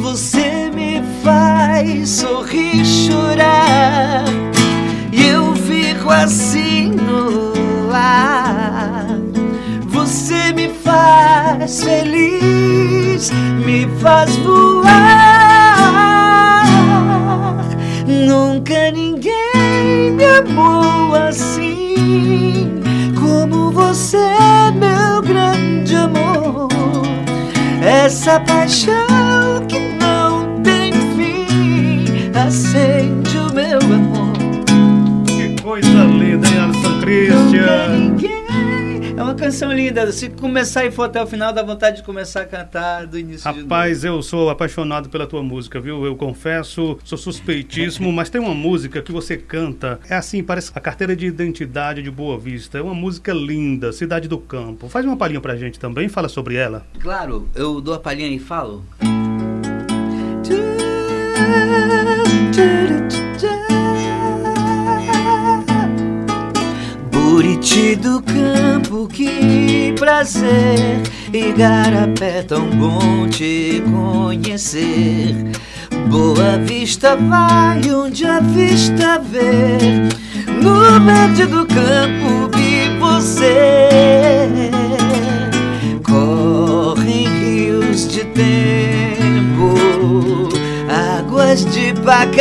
Você 0.02 0.70
me 0.74 1.02
faz 1.22 2.10
sorrir, 2.10 2.84
chorar 2.84 3.73
faz 11.64 11.82
feliz, 11.82 13.32
me 13.64 13.88
faz 13.98 14.36
voar. 14.36 14.84
Nunca 18.06 18.90
ninguém 18.92 20.12
me 20.12 20.24
amou 20.24 21.14
assim 21.14 22.82
como 23.18 23.70
você, 23.70 24.36
meu 24.74 25.22
grande 25.22 25.96
amor. 25.96 26.68
Essa 27.82 28.40
paixão 28.40 29.64
que 29.66 29.78
não 29.98 30.60
tem 30.62 30.92
fim 30.92 32.30
acende 32.38 33.38
o 33.38 33.50
meu 33.54 33.78
amor. 33.78 34.34
Que 35.26 35.62
coisa 35.62 35.88
linda, 35.88 36.46
hein, 36.46 36.58
Nunca 36.60 37.00
Christian? 37.00 37.93
Uma 39.34 39.36
canção 39.36 39.72
linda. 39.72 40.10
Se 40.12 40.28
começar 40.30 40.86
e 40.86 40.92
for 40.92 41.04
até 41.04 41.20
o 41.20 41.26
final, 41.26 41.52
dá 41.52 41.62
vontade 41.62 41.96
de 41.96 42.02
começar 42.04 42.42
a 42.42 42.46
cantar 42.46 43.06
do 43.06 43.18
início 43.18 43.50
de 43.50 43.58
novo. 43.58 43.62
Rapaz, 43.62 44.04
eu 44.04 44.22
sou 44.22 44.48
apaixonado 44.48 45.08
pela 45.08 45.26
tua 45.26 45.42
música, 45.42 45.80
viu? 45.80 46.06
Eu 46.06 46.14
confesso, 46.14 46.96
sou 47.04 47.18
suspeitíssimo, 47.18 48.12
mas 48.12 48.30
tem 48.30 48.40
uma 48.40 48.54
música 48.54 49.02
que 49.02 49.10
você 49.10 49.36
canta, 49.36 49.98
é 50.08 50.14
assim, 50.14 50.42
parece 50.42 50.70
a 50.74 50.80
carteira 50.80 51.16
de 51.16 51.26
identidade 51.26 52.00
de 52.00 52.10
Boa 52.10 52.38
Vista. 52.38 52.78
É 52.78 52.82
uma 52.82 52.94
música 52.94 53.32
linda, 53.32 53.92
Cidade 53.92 54.28
do 54.28 54.38
Campo. 54.38 54.88
Faz 54.88 55.04
uma 55.04 55.16
palhinha 55.16 55.40
pra 55.40 55.56
gente 55.56 55.80
também, 55.80 56.08
fala 56.08 56.28
sobre 56.28 56.54
ela. 56.54 56.86
Claro, 57.00 57.48
eu 57.54 57.80
dou 57.80 57.94
a 57.94 57.98
palhinha 57.98 58.28
e 58.28 58.38
falo. 58.38 58.84
Buriti 67.34 67.96
do 67.96 68.22
campo, 68.22 69.08
que 69.08 69.92
prazer. 69.98 71.02
Igarapé, 71.32 72.42
tão 72.42 72.64
bom 72.70 73.26
te 73.28 73.82
conhecer. 73.92 75.34
Boa 76.08 76.58
vista 76.58 77.16
vai 77.16 77.90
onde 77.90 78.24
a 78.24 78.38
vista 78.38 79.18
vê. 79.18 79.78
No 80.62 81.00
médio 81.00 81.48
do 81.48 81.66
campo 81.66 82.56
vi 82.56 82.96
você. 83.00 84.70
Correm 86.04 87.26
rios 87.26 88.06
de 88.06 88.22
tempo 88.26 89.74
Águas 91.18 91.64
de 91.64 91.94
Pacaraima. 91.94 92.36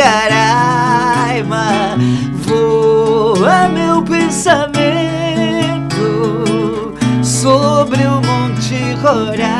Voa 2.46 3.68
meu 3.68 4.00
pensamento 4.02 4.73
Monte 9.04 9.36
Roraima 9.36 9.44
É 9.44 9.53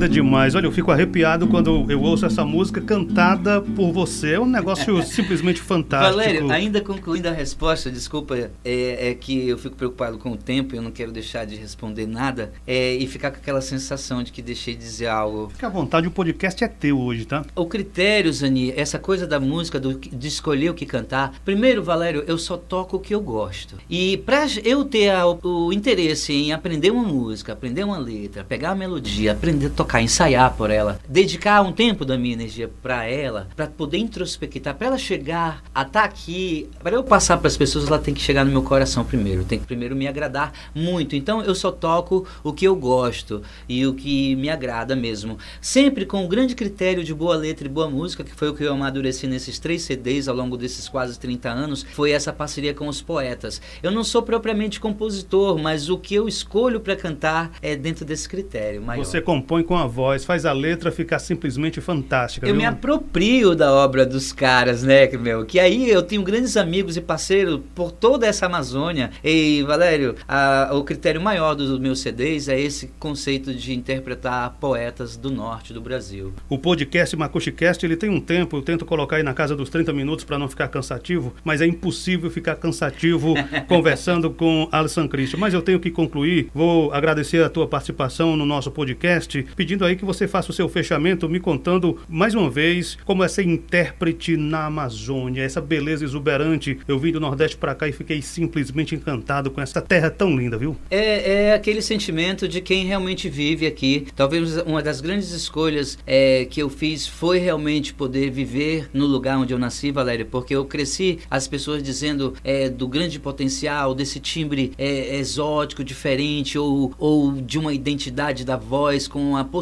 linda 0.00 0.08
demais. 0.08 0.54
Olha, 0.54 0.66
eu 0.66 0.72
fico 0.72 0.90
arrepiado 0.90 1.46
quando 1.46 1.84
eu 1.90 2.00
ouço 2.00 2.24
essa 2.24 2.42
música 2.44 2.80
cantada 2.80 3.60
por 3.60 3.92
você. 3.92 4.32
É 4.32 4.40
um 4.40 4.46
negócio 4.46 5.02
simplesmente 5.04 5.60
fantástico. 5.60 6.16
Valério, 6.16 6.50
ainda 6.50 6.80
concluindo 6.80 7.28
a 7.28 7.32
resposta, 7.32 7.90
desculpa, 7.90 8.50
é, 8.64 9.10
é 9.10 9.14
que 9.14 9.46
eu 9.46 9.58
fico 9.58 9.76
preocupado 9.76 10.16
com 10.16 10.32
o 10.32 10.36
tempo, 10.36 10.74
eu 10.74 10.80
não 10.80 10.90
quero 10.90 11.12
deixar 11.12 11.44
de 11.44 11.54
responder 11.56 12.06
nada, 12.06 12.52
é, 12.66 12.94
e 12.94 13.06
ficar 13.06 13.30
com 13.30 13.36
aquela 13.36 13.60
sensação 13.60 14.22
de 14.22 14.32
que 14.32 14.40
deixei 14.40 14.74
de 14.74 14.80
dizer 14.80 15.08
algo. 15.08 15.50
Fica 15.50 15.66
à 15.66 15.70
vontade, 15.70 16.06
o 16.06 16.10
podcast 16.10 16.64
é 16.64 16.68
teu 16.68 16.98
hoje, 16.98 17.26
tá? 17.26 17.44
O 17.54 17.66
critério, 17.66 18.32
Zani, 18.32 18.72
essa 18.74 18.98
coisa 18.98 19.26
da 19.26 19.38
música, 19.38 19.78
do, 19.78 19.98
de 19.98 20.28
escolher 20.28 20.70
o 20.70 20.74
que 20.74 20.86
cantar. 20.86 21.34
Primeiro, 21.44 21.82
Valério, 21.82 22.24
eu 22.26 22.38
só 22.38 22.56
toco 22.56 22.96
o 22.96 23.00
que 23.00 23.14
eu 23.14 23.20
gosto. 23.20 23.76
E 23.90 24.16
pra 24.18 24.46
eu 24.64 24.84
ter 24.84 25.10
a- 25.10 25.26
o 25.26 25.72
interesse 25.72 26.32
em 26.32 26.52
aprender 26.52 26.90
uma 26.90 27.04
música, 27.04 27.52
aprender 27.52 27.84
uma 27.84 27.98
letra, 27.98 28.44
pegar 28.44 28.70
a 28.70 28.74
melodia, 28.74 29.32
aprender 29.32 29.66
a 29.66 29.70
tocar 29.70 29.89
tocar, 29.90 30.00
ensaiar 30.00 30.54
por 30.54 30.70
ela, 30.70 31.00
dedicar 31.08 31.62
um 31.62 31.72
tempo 31.72 32.04
da 32.04 32.16
minha 32.16 32.34
energia 32.34 32.70
para 32.80 33.04
ela, 33.04 33.48
para 33.56 33.66
poder 33.66 33.98
introspectar, 33.98 34.76
para 34.76 34.86
ela 34.86 34.98
chegar 34.98 35.62
a 35.74 35.82
estar 35.82 36.00
tá 36.00 36.04
aqui, 36.04 36.68
para 36.80 36.94
eu 36.94 37.02
passar 37.02 37.38
para 37.38 37.48
as 37.48 37.56
pessoas, 37.56 37.88
ela 37.88 37.98
tem 37.98 38.14
que 38.14 38.20
chegar 38.20 38.44
no 38.44 38.52
meu 38.52 38.62
coração 38.62 39.04
primeiro, 39.04 39.44
tem 39.44 39.58
que 39.58 39.66
primeiro 39.66 39.96
me 39.96 40.06
agradar 40.06 40.52
muito. 40.74 41.16
Então 41.16 41.42
eu 41.42 41.54
só 41.54 41.72
toco 41.72 42.26
o 42.44 42.52
que 42.52 42.66
eu 42.66 42.76
gosto 42.76 43.42
e 43.68 43.84
o 43.84 43.94
que 43.94 44.36
me 44.36 44.48
agrada 44.48 44.94
mesmo, 44.94 45.38
sempre 45.60 46.06
com 46.06 46.24
um 46.24 46.28
grande 46.28 46.54
critério 46.54 47.02
de 47.02 47.12
boa 47.12 47.34
letra 47.34 47.66
e 47.66 47.70
boa 47.70 47.90
música, 47.90 48.22
que 48.22 48.34
foi 48.34 48.48
o 48.48 48.54
que 48.54 48.62
eu 48.62 48.72
amadureci 48.72 49.26
nesses 49.26 49.58
três 49.58 49.82
CDs 49.82 50.28
ao 50.28 50.36
longo 50.36 50.56
desses 50.56 50.88
quase 50.88 51.18
30 51.18 51.50
anos, 51.50 51.84
foi 51.94 52.12
essa 52.12 52.32
parceria 52.32 52.74
com 52.74 52.86
os 52.86 53.02
poetas. 53.02 53.60
Eu 53.82 53.90
não 53.90 54.04
sou 54.04 54.22
propriamente 54.22 54.78
compositor, 54.78 55.58
mas 55.58 55.88
o 55.88 55.98
que 55.98 56.14
eu 56.14 56.28
escolho 56.28 56.78
para 56.80 56.94
cantar 56.94 57.50
é 57.60 57.74
dentro 57.74 58.04
desse 58.04 58.28
critério. 58.28 58.82
Maior. 58.82 59.04
Você 59.04 59.20
compõe 59.20 59.62
com 59.62 59.79
a 59.80 59.86
voz, 59.86 60.24
faz 60.24 60.44
a 60.44 60.52
letra 60.52 60.92
ficar 60.92 61.18
simplesmente 61.18 61.80
fantástica. 61.80 62.46
Eu 62.46 62.52
viu? 62.52 62.60
me 62.60 62.66
aproprio 62.66 63.54
da 63.54 63.72
obra 63.72 64.04
dos 64.06 64.32
caras, 64.32 64.82
né, 64.82 65.08
meu? 65.08 65.44
Que 65.44 65.58
aí 65.58 65.90
eu 65.90 66.02
tenho 66.02 66.22
grandes 66.22 66.56
amigos 66.56 66.96
e 66.96 67.00
parceiros 67.00 67.60
por 67.74 67.90
toda 67.90 68.26
essa 68.26 68.46
Amazônia. 68.46 69.10
E, 69.24 69.62
Valério, 69.62 70.14
a, 70.28 70.70
o 70.72 70.84
critério 70.84 71.20
maior 71.20 71.54
dos 71.54 71.78
meus 71.78 72.00
CDs 72.00 72.48
é 72.48 72.60
esse 72.60 72.88
conceito 72.98 73.54
de 73.54 73.72
interpretar 73.72 74.56
poetas 74.60 75.16
do 75.16 75.30
norte 75.30 75.72
do 75.72 75.80
Brasil. 75.80 76.32
O 76.48 76.58
podcast 76.58 77.16
MacuxiCast, 77.16 77.84
ele 77.84 77.96
tem 77.96 78.10
um 78.10 78.20
tempo, 78.20 78.56
eu 78.56 78.62
tento 78.62 78.84
colocar 78.84 79.16
aí 79.16 79.22
na 79.22 79.34
casa 79.34 79.56
dos 79.56 79.70
30 79.70 79.92
minutos 79.92 80.24
para 80.24 80.38
não 80.38 80.48
ficar 80.48 80.68
cansativo, 80.68 81.34
mas 81.44 81.60
é 81.60 81.66
impossível 81.66 82.30
ficar 82.30 82.56
cansativo 82.56 83.34
conversando 83.68 84.30
com 84.30 84.68
Alisson 84.70 85.08
Christian. 85.08 85.38
Mas 85.38 85.54
eu 85.54 85.62
tenho 85.62 85.80
que 85.80 85.90
concluir, 85.90 86.50
vou 86.54 86.92
agradecer 86.92 87.42
a 87.42 87.48
tua 87.48 87.66
participação 87.66 88.36
no 88.36 88.44
nosso 88.44 88.70
podcast, 88.70 89.46
pedindo 89.70 89.84
aí 89.84 89.94
que 89.94 90.04
você 90.04 90.26
faça 90.26 90.50
o 90.50 90.52
seu 90.52 90.68
fechamento, 90.68 91.28
me 91.28 91.38
contando 91.38 91.96
mais 92.08 92.34
uma 92.34 92.50
vez 92.50 92.98
como 93.04 93.22
é 93.22 93.28
ser 93.28 93.44
intérprete 93.44 94.36
na 94.36 94.66
Amazônia, 94.66 95.44
essa 95.44 95.60
beleza 95.60 96.04
exuberante. 96.04 96.76
Eu 96.88 96.98
vim 96.98 97.12
do 97.12 97.20
Nordeste 97.20 97.56
para 97.56 97.72
cá 97.72 97.86
e 97.86 97.92
fiquei 97.92 98.20
simplesmente 98.20 98.96
encantado 98.96 99.48
com 99.48 99.60
essa 99.60 99.80
terra 99.80 100.10
tão 100.10 100.36
linda, 100.36 100.58
viu? 100.58 100.76
É, 100.90 101.50
é 101.50 101.54
aquele 101.54 101.80
sentimento 101.82 102.48
de 102.48 102.60
quem 102.60 102.84
realmente 102.84 103.28
vive 103.28 103.64
aqui. 103.64 104.08
Talvez 104.16 104.56
uma 104.56 104.82
das 104.82 105.00
grandes 105.00 105.30
escolhas 105.30 105.96
é, 106.04 106.46
que 106.50 106.60
eu 106.60 106.68
fiz 106.68 107.06
foi 107.06 107.38
realmente 107.38 107.94
poder 107.94 108.28
viver 108.28 108.90
no 108.92 109.06
lugar 109.06 109.38
onde 109.38 109.54
eu 109.54 109.58
nasci, 109.58 109.92
Valéria, 109.92 110.24
porque 110.24 110.52
eu 110.52 110.64
cresci 110.64 111.20
as 111.30 111.46
pessoas 111.46 111.80
dizendo 111.80 112.34
é, 112.42 112.68
do 112.68 112.88
grande 112.88 113.20
potencial, 113.20 113.94
desse 113.94 114.18
timbre 114.18 114.72
é, 114.76 115.16
exótico, 115.16 115.84
diferente, 115.84 116.58
ou, 116.58 116.92
ou 116.98 117.32
de 117.34 117.56
uma 117.56 117.72
identidade 117.72 118.44
da 118.44 118.56
voz, 118.56 119.06
com 119.06 119.36
a 119.36 119.44
possibilidade 119.44 119.59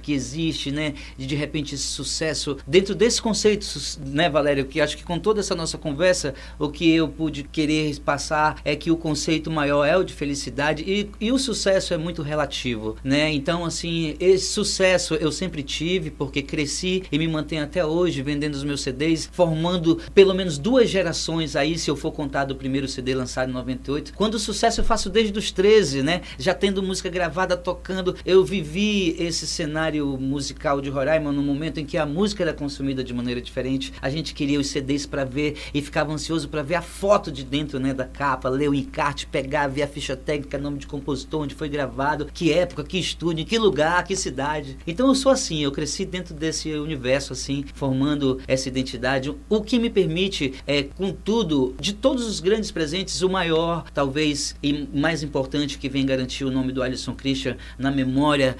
que 0.00 0.12
existe, 0.12 0.70
né, 0.70 0.94
de 1.16 1.26
de 1.26 1.34
repente 1.34 1.74
esse 1.74 1.84
sucesso 1.84 2.56
dentro 2.66 2.94
desse 2.94 3.20
conceito, 3.20 3.66
né, 4.06 4.28
Valéria, 4.28 4.64
que 4.64 4.80
acho 4.80 4.96
que 4.96 5.04
com 5.04 5.18
toda 5.18 5.40
essa 5.40 5.54
nossa 5.54 5.76
conversa, 5.76 6.34
o 6.58 6.68
que 6.68 6.90
eu 6.90 7.08
pude 7.08 7.44
querer 7.44 7.98
passar 8.00 8.60
é 8.64 8.74
que 8.74 8.90
o 8.90 8.96
conceito 8.96 9.50
maior 9.50 9.84
é 9.84 9.96
o 9.96 10.02
de 10.02 10.14
felicidade 10.14 10.82
e, 10.86 11.10
e 11.20 11.32
o 11.32 11.38
sucesso 11.38 11.92
é 11.92 11.96
muito 11.96 12.22
relativo, 12.22 12.96
né? 13.04 13.32
Então, 13.32 13.64
assim, 13.64 14.16
esse 14.18 14.46
sucesso 14.46 15.14
eu 15.14 15.30
sempre 15.30 15.62
tive 15.62 16.10
porque 16.10 16.42
cresci 16.42 17.02
e 17.10 17.18
me 17.18 17.28
mantenho 17.28 17.64
até 17.64 17.84
hoje 17.84 18.22
vendendo 18.22 18.54
os 18.54 18.64
meus 18.64 18.80
CDs, 18.80 19.28
formando 19.32 20.00
pelo 20.14 20.34
menos 20.34 20.58
duas 20.58 20.88
gerações 20.88 21.56
aí, 21.56 21.78
se 21.78 21.90
eu 21.90 21.96
for 21.96 22.12
contar 22.12 22.44
do 22.44 22.56
primeiro 22.56 22.88
CD 22.88 23.14
lançado 23.14 23.50
em 23.50 23.52
98. 23.52 24.12
Quando 24.14 24.34
o 24.34 24.38
sucesso 24.38 24.80
eu 24.80 24.84
faço 24.84 25.10
desde 25.10 25.38
os 25.38 25.50
13, 25.50 26.02
né? 26.02 26.22
Já 26.38 26.54
tendo 26.54 26.82
música 26.82 27.08
gravada, 27.08 27.56
tocando. 27.56 28.16
Eu 28.24 28.44
vivi 28.44 29.15
esse 29.18 29.46
cenário 29.46 30.18
musical 30.18 30.80
de 30.80 30.90
Roraima 30.90 31.32
no 31.32 31.42
momento 31.42 31.78
em 31.78 31.84
que 31.84 31.96
a 31.96 32.06
música 32.06 32.42
era 32.42 32.52
consumida 32.52 33.02
de 33.02 33.14
maneira 33.14 33.40
diferente. 33.40 33.92
A 34.00 34.10
gente 34.10 34.34
queria 34.34 34.60
os 34.60 34.68
CDs 34.68 35.06
para 35.06 35.24
ver 35.24 35.56
e 35.72 35.80
ficava 35.82 36.12
ansioso 36.12 36.48
para 36.48 36.62
ver 36.62 36.76
a 36.76 36.82
foto 36.82 37.30
de 37.30 37.44
dentro, 37.44 37.78
né, 37.78 37.92
da 37.92 38.04
capa, 38.04 38.48
ler 38.48 38.68
o 38.68 38.74
encarte, 38.74 39.26
pegar, 39.26 39.68
ver 39.68 39.82
a 39.82 39.88
ficha 39.88 40.16
técnica, 40.16 40.58
nome 40.58 40.78
de 40.78 40.86
compositor, 40.86 41.42
onde 41.42 41.54
foi 41.54 41.68
gravado, 41.68 42.26
que 42.32 42.52
época, 42.52 42.84
que 42.84 42.98
estúdio, 42.98 43.44
que 43.44 43.58
lugar, 43.58 44.04
que 44.04 44.16
cidade. 44.16 44.76
Então 44.86 45.08
eu 45.08 45.14
sou 45.14 45.32
assim, 45.32 45.62
eu 45.62 45.72
cresci 45.72 46.04
dentro 46.04 46.34
desse 46.34 46.72
universo 46.72 47.32
assim, 47.32 47.64
formando 47.74 48.40
essa 48.46 48.68
identidade, 48.68 49.34
o 49.48 49.62
que 49.62 49.78
me 49.78 49.90
permite 49.90 50.54
é, 50.66 50.82
contudo, 50.82 51.74
de 51.80 51.92
todos 51.92 52.26
os 52.26 52.40
grandes 52.40 52.70
presentes, 52.70 53.22
o 53.22 53.28
maior, 53.28 53.84
talvez 53.92 54.56
e 54.62 54.88
mais 54.92 55.22
importante 55.22 55.78
que 55.78 55.88
vem 55.88 56.04
garantir 56.04 56.44
o 56.44 56.50
nome 56.50 56.72
do 56.72 56.82
Alisson 56.82 57.14
Christian 57.14 57.56
na 57.78 57.90
memória. 57.90 58.56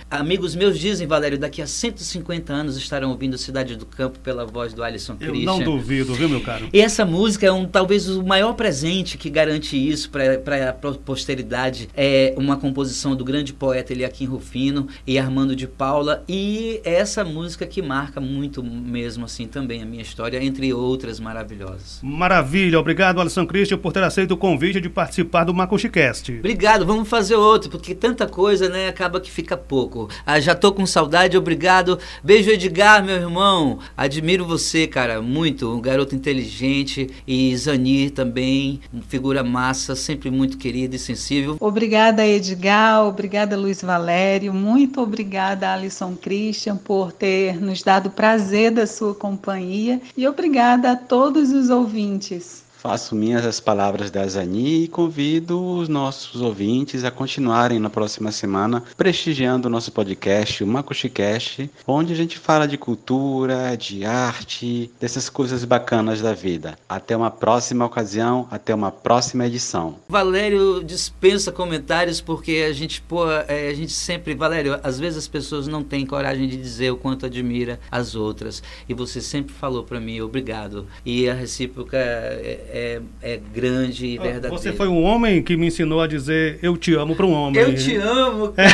Amigos 0.47 0.55
meus 0.55 0.79
dizem, 0.79 1.07
Valério, 1.09 1.39
daqui 1.39 1.61
a 1.61 1.67
150 1.67 2.53
anos 2.53 2.77
estarão 2.77 3.11
ouvindo 3.11 3.37
Cidade 3.37 3.75
do 3.75 3.85
Campo 3.85 4.19
pela 4.21 4.45
voz 4.45 4.73
do 4.73 4.83
Alisson 4.83 5.17
Eu 5.19 5.33
Christian. 5.33 5.45
não 5.45 5.61
duvido, 5.61 6.15
viu, 6.15 6.29
meu 6.29 6.41
caro? 6.41 6.69
E 6.73 6.81
essa 6.81 7.05
música 7.05 7.47
é 7.47 7.51
um, 7.51 7.67
talvez 7.67 8.09
o 8.09 8.23
maior 8.23 8.53
presente 8.53 9.19
que 9.19 9.29
garante 9.29 9.77
isso 9.77 10.09
para 10.11 10.71
a 10.71 10.73
posteridade. 10.95 11.89
É 11.97 12.33
uma 12.37 12.57
composição 12.57 13.17
do 13.17 13.25
grande 13.25 13.53
poeta 13.53 13.93
Eliakim 13.93 14.27
Rufino 14.27 14.87
e 15.07 15.19
Armando 15.19 15.57
de 15.57 15.67
Paula. 15.67 16.23
E 16.29 16.81
é 16.85 16.95
essa 16.95 17.25
música 17.25 17.67
que 17.67 17.83
marca 17.83 18.21
muito 18.21 18.63
mesmo 18.63 19.25
assim 19.25 19.49
também 19.49 19.83
a 19.83 19.87
minha 19.87 20.03
história, 20.03 20.43
entre 20.43 20.73
outras 20.73 21.19
maravilhosas. 21.19 21.99
Maravilha, 22.03 22.79
obrigado, 22.79 23.21
Alisson 23.21 23.47
Christian, 23.47 23.79
por 23.79 23.93
ter 23.93 24.03
aceito 24.05 24.33
o 24.33 24.37
convite 24.37 24.81
de 24.81 24.89
participar 24.89 25.45
do 25.45 25.55
MacuxiCast. 25.55 26.39
Obrigado, 26.39 26.87
vamos 26.87 27.09
fazer 27.09 27.35
outro, 27.35 27.71
porque 27.71 27.95
tanta 27.95 28.27
coisa, 28.27 28.69
né, 28.69 28.89
acaba 28.89 29.21
que 29.21 29.31
fica 29.31 29.57
pouco. 29.57 30.09
Ah, 30.37 30.41
já 30.41 30.55
tô 30.55 30.71
com 30.71 30.85
saudade, 30.85 31.35
obrigado. 31.35 31.99
Beijo, 32.23 32.51
Edgar, 32.51 33.03
meu 33.03 33.17
irmão. 33.17 33.79
Admiro 33.97 34.45
você, 34.45 34.87
cara, 34.87 35.23
muito. 35.23 35.75
Um 35.75 35.81
garoto 35.81 36.15
inteligente. 36.15 37.09
E 37.27 37.57
Zanir 37.57 38.11
também, 38.11 38.83
figura 39.09 39.43
massa, 39.43 39.97
sempre 39.97 40.31
muito 40.31 40.59
querido 40.59 40.95
e 40.95 40.99
sensível. 40.99 41.57
Obrigada, 41.59 42.27
Edgar. 42.27 43.07
Obrigada, 43.07 43.57
Luiz 43.57 43.81
Valério. 43.81 44.53
Muito 44.53 45.01
obrigada, 45.01 45.73
Alisson 45.73 46.15
Christian, 46.15 46.77
por 46.77 47.13
ter 47.13 47.59
nos 47.59 47.83
dado 47.83 48.09
o 48.09 48.13
prazer 48.13 48.73
da 48.73 48.87
sua 48.87 49.15
companhia. 49.15 50.03
E 50.15 50.29
obrigada 50.29 50.93
a 50.93 50.97
todos 50.97 51.51
os 51.51 51.71
ouvintes. 51.71 52.66
Faço 52.79 53.17
minhas 53.17 53.45
as 53.45 53.59
palavras 53.59 54.11
da 54.11 54.27
Zani 54.27 54.85
e 54.85 54.89
convido 54.89 55.61
os 55.79 55.89
nossos 55.89 56.41
ouvintes 56.41 57.05
a 57.05 57.11
continuarem 57.11 57.79
na 57.79 57.91
próxima 57.91 58.31
semana 58.31 58.83
prestigiando 58.97 59.67
o 59.67 59.71
nosso 59.71 59.91
podcast, 59.91 60.63
o 60.63 60.67
MacuxiCast, 60.67 61.71
onde 61.87 62.13
a 62.13 62.17
gente 62.17 62.39
fala 62.39 62.69
de 62.69 62.77
cultura, 62.77 63.77
de 63.77 64.05
arte, 64.05 64.91
dessas 65.01 65.29
coisas 65.29 65.65
bacanas 65.65 66.21
da 66.21 66.33
vida. 66.33 66.79
Até 66.89 67.17
uma 67.17 67.31
próxima 67.31 67.85
ocasião, 67.85 68.47
até 68.51 68.75
uma 68.75 68.93
próxima 68.93 69.47
edição. 69.47 69.97
Valério 70.09 70.85
dispensa 70.85 71.51
comentários 71.51 72.21
porque 72.21 72.65
a 72.69 72.73
gente, 72.73 73.01
pô, 73.01 73.29
é, 73.31 73.69
a 73.69 73.75
gente 73.75 73.93
sempre, 73.93 74.35
Valério, 74.35 74.79
às 74.83 74.99
vezes 74.99 75.19
as 75.19 75.29
pessoas 75.29 75.67
não 75.67 75.83
têm 75.83 76.05
coragem 76.05 76.47
de 76.47 76.57
dizer 76.57 76.93
o 76.93 76.97
quanto 76.97 77.27
admira 77.27 77.81
as 77.91 78.15
outras. 78.15 78.63
E 78.89 78.95
você 78.95 79.21
sempre 79.21 79.55
falou 79.55 79.83
para 79.83 79.99
mim, 79.99 80.21
obrigado. 80.21 80.87
E 81.05 81.29
a 81.29 81.35
recíproca 81.35 81.97
é, 81.97 82.67
é, 82.77 83.01
é 83.23 83.41
grande 83.55 84.07
e 84.07 84.19
verdadeira. 84.19 84.51
Você 84.51 84.73
foi 84.73 84.87
um 84.87 85.03
homem 85.03 85.43
que 85.43 85.57
me 85.57 85.67
ensinou 85.69 86.03
a 86.03 86.07
dizer 86.07 86.59
eu 86.63 86.77
te 86.77 86.95
amo 86.95 87.17
para 87.17 87.25
um 87.25 87.33
homem. 87.33 87.61
Eu 87.61 87.75
te 87.75 87.97
amo, 87.97 88.53
cara. 88.53 88.67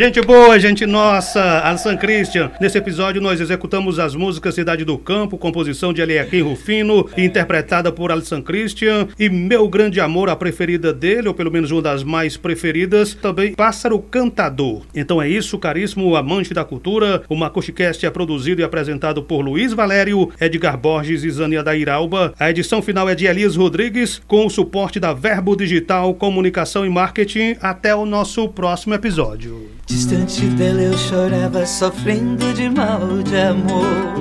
Gente 0.00 0.18
boa, 0.22 0.58
gente 0.58 0.86
nossa, 0.86 1.60
Alisson 1.62 1.94
Christian. 1.94 2.50
Nesse 2.58 2.78
episódio 2.78 3.20
nós 3.20 3.38
executamos 3.38 3.98
as 3.98 4.14
músicas 4.14 4.54
Cidade 4.54 4.82
do 4.82 4.96
Campo, 4.96 5.36
composição 5.36 5.92
de 5.92 6.00
Eliakim 6.00 6.40
Rufino, 6.40 7.06
interpretada 7.18 7.92
por 7.92 8.10
Alisson 8.10 8.40
Christian. 8.40 9.08
E 9.18 9.28
Meu 9.28 9.68
Grande 9.68 10.00
Amor, 10.00 10.30
a 10.30 10.36
preferida 10.36 10.90
dele, 10.90 11.28
ou 11.28 11.34
pelo 11.34 11.50
menos 11.50 11.70
uma 11.70 11.82
das 11.82 12.02
mais 12.02 12.38
preferidas, 12.38 13.12
também 13.12 13.52
Pássaro 13.52 13.98
Cantador. 13.98 14.86
Então 14.94 15.20
é 15.20 15.28
isso, 15.28 15.58
caríssimo 15.58 16.16
amante 16.16 16.54
da 16.54 16.64
cultura. 16.64 17.22
O 17.28 17.36
MacuxiCast 17.36 18.06
é 18.06 18.10
produzido 18.10 18.62
e 18.62 18.64
apresentado 18.64 19.22
por 19.22 19.42
Luiz 19.42 19.74
Valério, 19.74 20.30
Edgar 20.40 20.78
Borges 20.78 21.24
e 21.24 21.30
Zânia 21.30 21.62
da 21.62 21.76
Iralba. 21.76 22.32
A 22.40 22.48
edição 22.48 22.80
final 22.80 23.06
é 23.06 23.14
de 23.14 23.26
Elias 23.26 23.54
Rodrigues, 23.54 24.18
com 24.26 24.46
o 24.46 24.50
suporte 24.50 24.98
da 24.98 25.12
Verbo 25.12 25.54
Digital, 25.54 26.14
Comunicação 26.14 26.86
e 26.86 26.88
Marketing. 26.88 27.54
Até 27.60 27.94
o 27.94 28.06
nosso 28.06 28.48
próximo 28.48 28.94
episódio. 28.94 29.68
Distante 29.90 30.46
dela 30.50 30.82
eu 30.82 30.96
chorava, 30.96 31.66
sofrendo 31.66 32.52
de 32.54 32.70
mal 32.70 33.00
de 33.24 33.36
amor. 33.36 34.14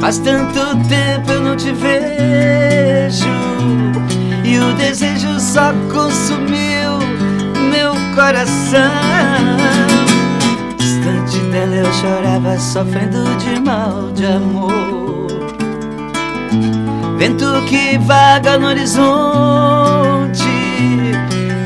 Faz 0.00 0.18
tanto 0.18 0.58
tempo 0.88 1.30
eu 1.30 1.40
não 1.42 1.56
te 1.56 1.70
vejo, 1.70 3.24
e 4.44 4.58
o 4.58 4.74
desejo 4.74 5.38
só 5.38 5.72
consumiu 5.92 6.98
meu 7.70 7.92
coração. 8.16 8.80
Distante 10.76 11.38
dela 11.52 11.76
eu 11.76 11.92
chorava, 11.92 12.58
sofrendo 12.58 13.24
de 13.36 13.60
mal 13.60 14.10
de 14.10 14.26
amor. 14.26 15.28
Vento 17.16 17.46
que 17.68 17.96
vaga 17.98 18.58
no 18.58 18.66
horizonte 18.66 20.21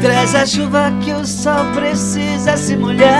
Traz 0.01 0.35
a 0.35 0.47
chuva 0.47 0.93
que 1.03 1.13
o 1.13 1.25
sol 1.25 1.65
precisa 1.75 2.57
se 2.57 2.77
molhar. 2.77 3.13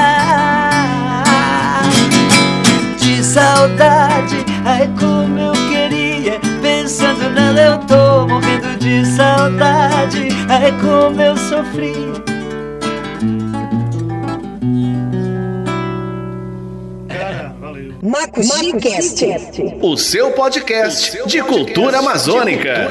De 2.99 3.23
saudade, 3.23 4.45
ai 4.65 4.89
como 4.99 5.39
eu 5.39 5.53
queria. 5.69 6.39
Pensando 6.61 7.31
nela 7.31 7.61
eu 7.61 7.79
tô 7.81 8.27
morrendo 8.29 8.79
de 8.79 9.05
saudade. 9.07 10.29
Ai 10.49 10.73
como 10.81 11.21
eu 11.21 11.37
sofria. 11.37 12.37
Macuxicast, 18.03 19.25
o 19.83 19.97
seu 19.97 20.31
podcast 20.31 21.27
de 21.27 21.43
cultura 21.43 21.99
amazônica. 21.99 22.89